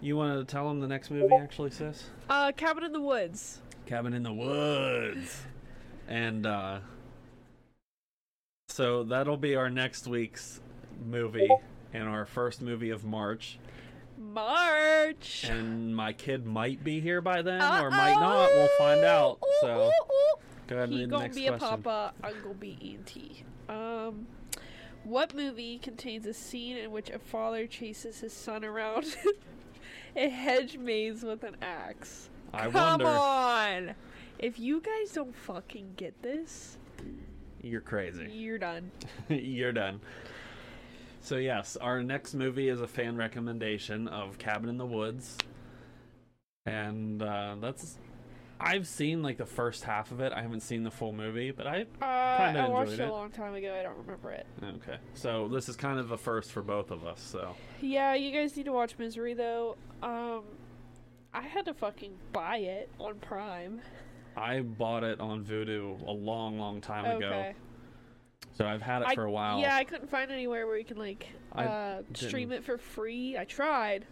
You 0.00 0.16
want 0.16 0.38
to 0.38 0.50
tell 0.50 0.68
them 0.68 0.80
the 0.80 0.88
next 0.88 1.10
movie, 1.10 1.34
actually, 1.34 1.70
sis? 1.70 2.04
Uh, 2.28 2.52
Cabin 2.52 2.84
in 2.84 2.92
the 2.92 3.00
Woods. 3.00 3.60
Cabin 3.86 4.12
in 4.14 4.22
the 4.22 4.32
Woods, 4.32 5.42
and 6.08 6.46
uh, 6.46 6.80
so 8.68 9.04
that'll 9.04 9.36
be 9.36 9.54
our 9.54 9.68
next 9.68 10.06
week's 10.06 10.60
movie 11.04 11.50
and 11.92 12.08
our 12.08 12.24
first 12.24 12.62
movie 12.62 12.90
of 12.90 13.04
March. 13.04 13.58
March. 14.16 15.44
And 15.48 15.94
my 15.94 16.12
kid 16.12 16.46
might 16.46 16.82
be 16.82 17.00
here 17.00 17.20
by 17.20 17.42
then, 17.42 17.60
or 17.60 17.90
might 17.90 18.14
not. 18.14 18.50
We'll 18.50 18.68
find 18.78 19.04
out. 19.04 19.38
So 19.60 19.68
ooh, 19.68 20.14
ooh. 20.14 20.40
go 20.68 20.76
ahead 20.76 20.88
and 20.88 20.98
he 20.98 21.00
read 21.00 21.10
the 21.10 21.16
gonna 21.16 21.28
be 21.28 21.46
a 21.48 21.58
papa. 21.58 22.14
I'm 22.22 22.40
gonna 22.42 22.54
be 22.54 22.78
ENT. 22.80 23.44
Um, 23.68 24.26
what 25.04 25.34
movie 25.34 25.78
contains 25.78 26.26
a 26.26 26.34
scene 26.34 26.76
in 26.76 26.90
which 26.90 27.10
a 27.10 27.18
father 27.18 27.66
chases 27.66 28.20
his 28.20 28.32
son 28.32 28.64
around 28.64 29.16
a 30.16 30.28
hedge 30.28 30.76
maze 30.78 31.22
with 31.22 31.42
an 31.44 31.56
axe? 31.62 32.28
I 32.52 32.64
Come 32.68 32.74
wonder. 33.00 33.06
on! 33.08 33.94
If 34.38 34.58
you 34.58 34.80
guys 34.80 35.12
don't 35.12 35.34
fucking 35.34 35.94
get 35.96 36.20
this, 36.22 36.76
You're 37.62 37.80
crazy. 37.80 38.28
you're 38.32 38.58
done. 38.58 38.90
You're 39.28 39.72
done. 39.72 40.00
So 41.20 41.36
yes, 41.36 41.76
our 41.76 42.02
next 42.02 42.34
movie 42.34 42.68
is 42.68 42.80
a 42.80 42.88
fan 42.88 43.16
recommendation 43.16 44.08
of 44.08 44.38
Cabin 44.38 44.68
in 44.68 44.76
the 44.76 44.86
Woods, 44.86 45.36
and 46.66 47.22
uh, 47.22 47.54
that's. 47.60 47.96
I've 48.64 48.86
seen 48.86 49.22
like 49.22 49.38
the 49.38 49.46
first 49.46 49.84
half 49.84 50.12
of 50.12 50.20
it. 50.20 50.32
I 50.32 50.40
haven't 50.42 50.60
seen 50.60 50.82
the 50.84 50.90
full 50.90 51.12
movie, 51.12 51.50
but 51.50 51.66
I 51.66 51.86
Uh, 52.00 52.04
I 52.04 52.68
watched 52.68 52.92
enjoyed 52.92 53.00
it 53.00 53.02
it. 53.04 53.08
a 53.08 53.12
long 53.12 53.30
time 53.30 53.54
ago. 53.54 53.76
I 53.78 53.82
don't 53.82 53.98
remember 53.98 54.30
it. 54.30 54.46
okay. 54.62 54.98
So 55.14 55.48
this 55.48 55.68
is 55.68 55.76
kind 55.76 55.98
of 55.98 56.12
a 56.12 56.16
first 56.18 56.52
for 56.52 56.62
both 56.62 56.90
of 56.90 57.04
us. 57.06 57.20
So 57.20 57.54
Yeah, 57.80 58.14
you 58.14 58.30
guys 58.30 58.56
need 58.56 58.64
to 58.66 58.72
watch 58.72 58.96
Misery 58.98 59.34
though. 59.34 59.76
Um, 60.02 60.44
I 61.34 61.42
had 61.42 61.64
to 61.66 61.74
fucking 61.74 62.12
buy 62.32 62.58
it 62.58 62.90
on 63.00 63.14
Prime. 63.16 63.80
I 64.36 64.60
bought 64.60 65.02
it 65.04 65.20
on 65.20 65.44
Vudu 65.44 66.00
a 66.06 66.10
long, 66.10 66.58
long 66.58 66.80
time 66.80 67.04
ago. 67.04 67.26
Okay. 67.26 67.54
So 68.54 68.66
I've 68.66 68.82
had 68.82 69.02
it 69.02 69.08
I- 69.08 69.14
for 69.14 69.24
a 69.24 69.30
while. 69.30 69.58
Yeah, 69.60 69.74
I 69.74 69.84
couldn't 69.84 70.08
find 70.10 70.30
anywhere 70.30 70.66
where 70.66 70.76
you 70.78 70.84
can 70.84 70.98
like 70.98 71.26
uh, 71.54 72.02
stream 72.14 72.52
it 72.52 72.64
for 72.64 72.76
free. 72.78 73.36
I 73.36 73.44
tried, 73.44 74.04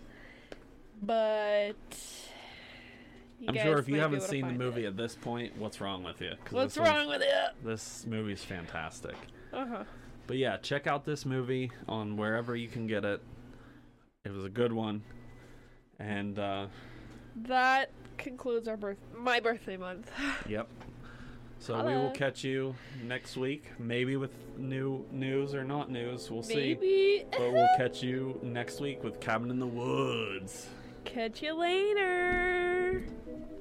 but 1.03 1.75
you 3.41 3.49
I'm 3.49 3.55
sure 3.57 3.79
if 3.79 3.89
you 3.89 3.99
haven't 3.99 4.23
seen 4.23 4.47
the 4.47 4.53
movie 4.53 4.85
it. 4.85 4.89
at 4.89 4.97
this 4.97 5.15
point, 5.15 5.57
what's 5.57 5.81
wrong 5.81 6.03
with 6.03 6.21
you? 6.21 6.33
What's 6.51 6.77
wrong 6.77 7.09
with 7.09 7.23
it? 7.23 7.65
This 7.65 8.05
movie's 8.07 8.45
fantastic. 8.45 9.17
Uh 9.53 9.67
huh. 9.67 9.85
But 10.27 10.37
yeah, 10.37 10.59
check 10.59 10.87
out 10.87 11.05
this 11.05 11.25
movie 11.25 11.73
on 11.89 12.17
wherever 12.17 12.55
you 12.55 12.69
can 12.69 12.87
get 12.87 13.05
it. 13.05 13.23
It 14.25 14.33
was 14.33 14.45
a 14.45 14.51
good 14.51 14.73
one. 14.73 15.03
And 15.99 16.39
uh 16.39 16.67
That 17.35 17.91
concludes 18.19 18.69
our 18.69 18.77
birth, 18.77 18.99
my 19.17 19.41
birthday 19.41 19.77
month. 19.77 20.11
yep. 20.49 20.69
So 21.59 21.85
we 21.85 21.93
will 21.93 22.11
catch 22.11 22.43
you 22.43 22.75
next 23.05 23.37
week, 23.37 23.65
maybe 23.79 24.17
with 24.17 24.31
new 24.57 25.05
news 25.11 25.55
or 25.55 25.63
not 25.63 25.91
news, 25.91 26.31
we'll 26.31 26.43
see. 26.43 26.55
Maybe. 26.55 27.27
But 27.31 27.53
we'll 27.53 27.69
catch 27.77 28.03
you 28.03 28.39
next 28.43 28.81
week 28.81 29.05
with 29.05 29.21
Cabin 29.21 29.51
in 29.51 29.59
the 29.59 29.67
Woods. 29.67 30.69
Catch 31.05 31.43
you 31.43 31.55
later 31.55 32.70
here. 32.91 33.60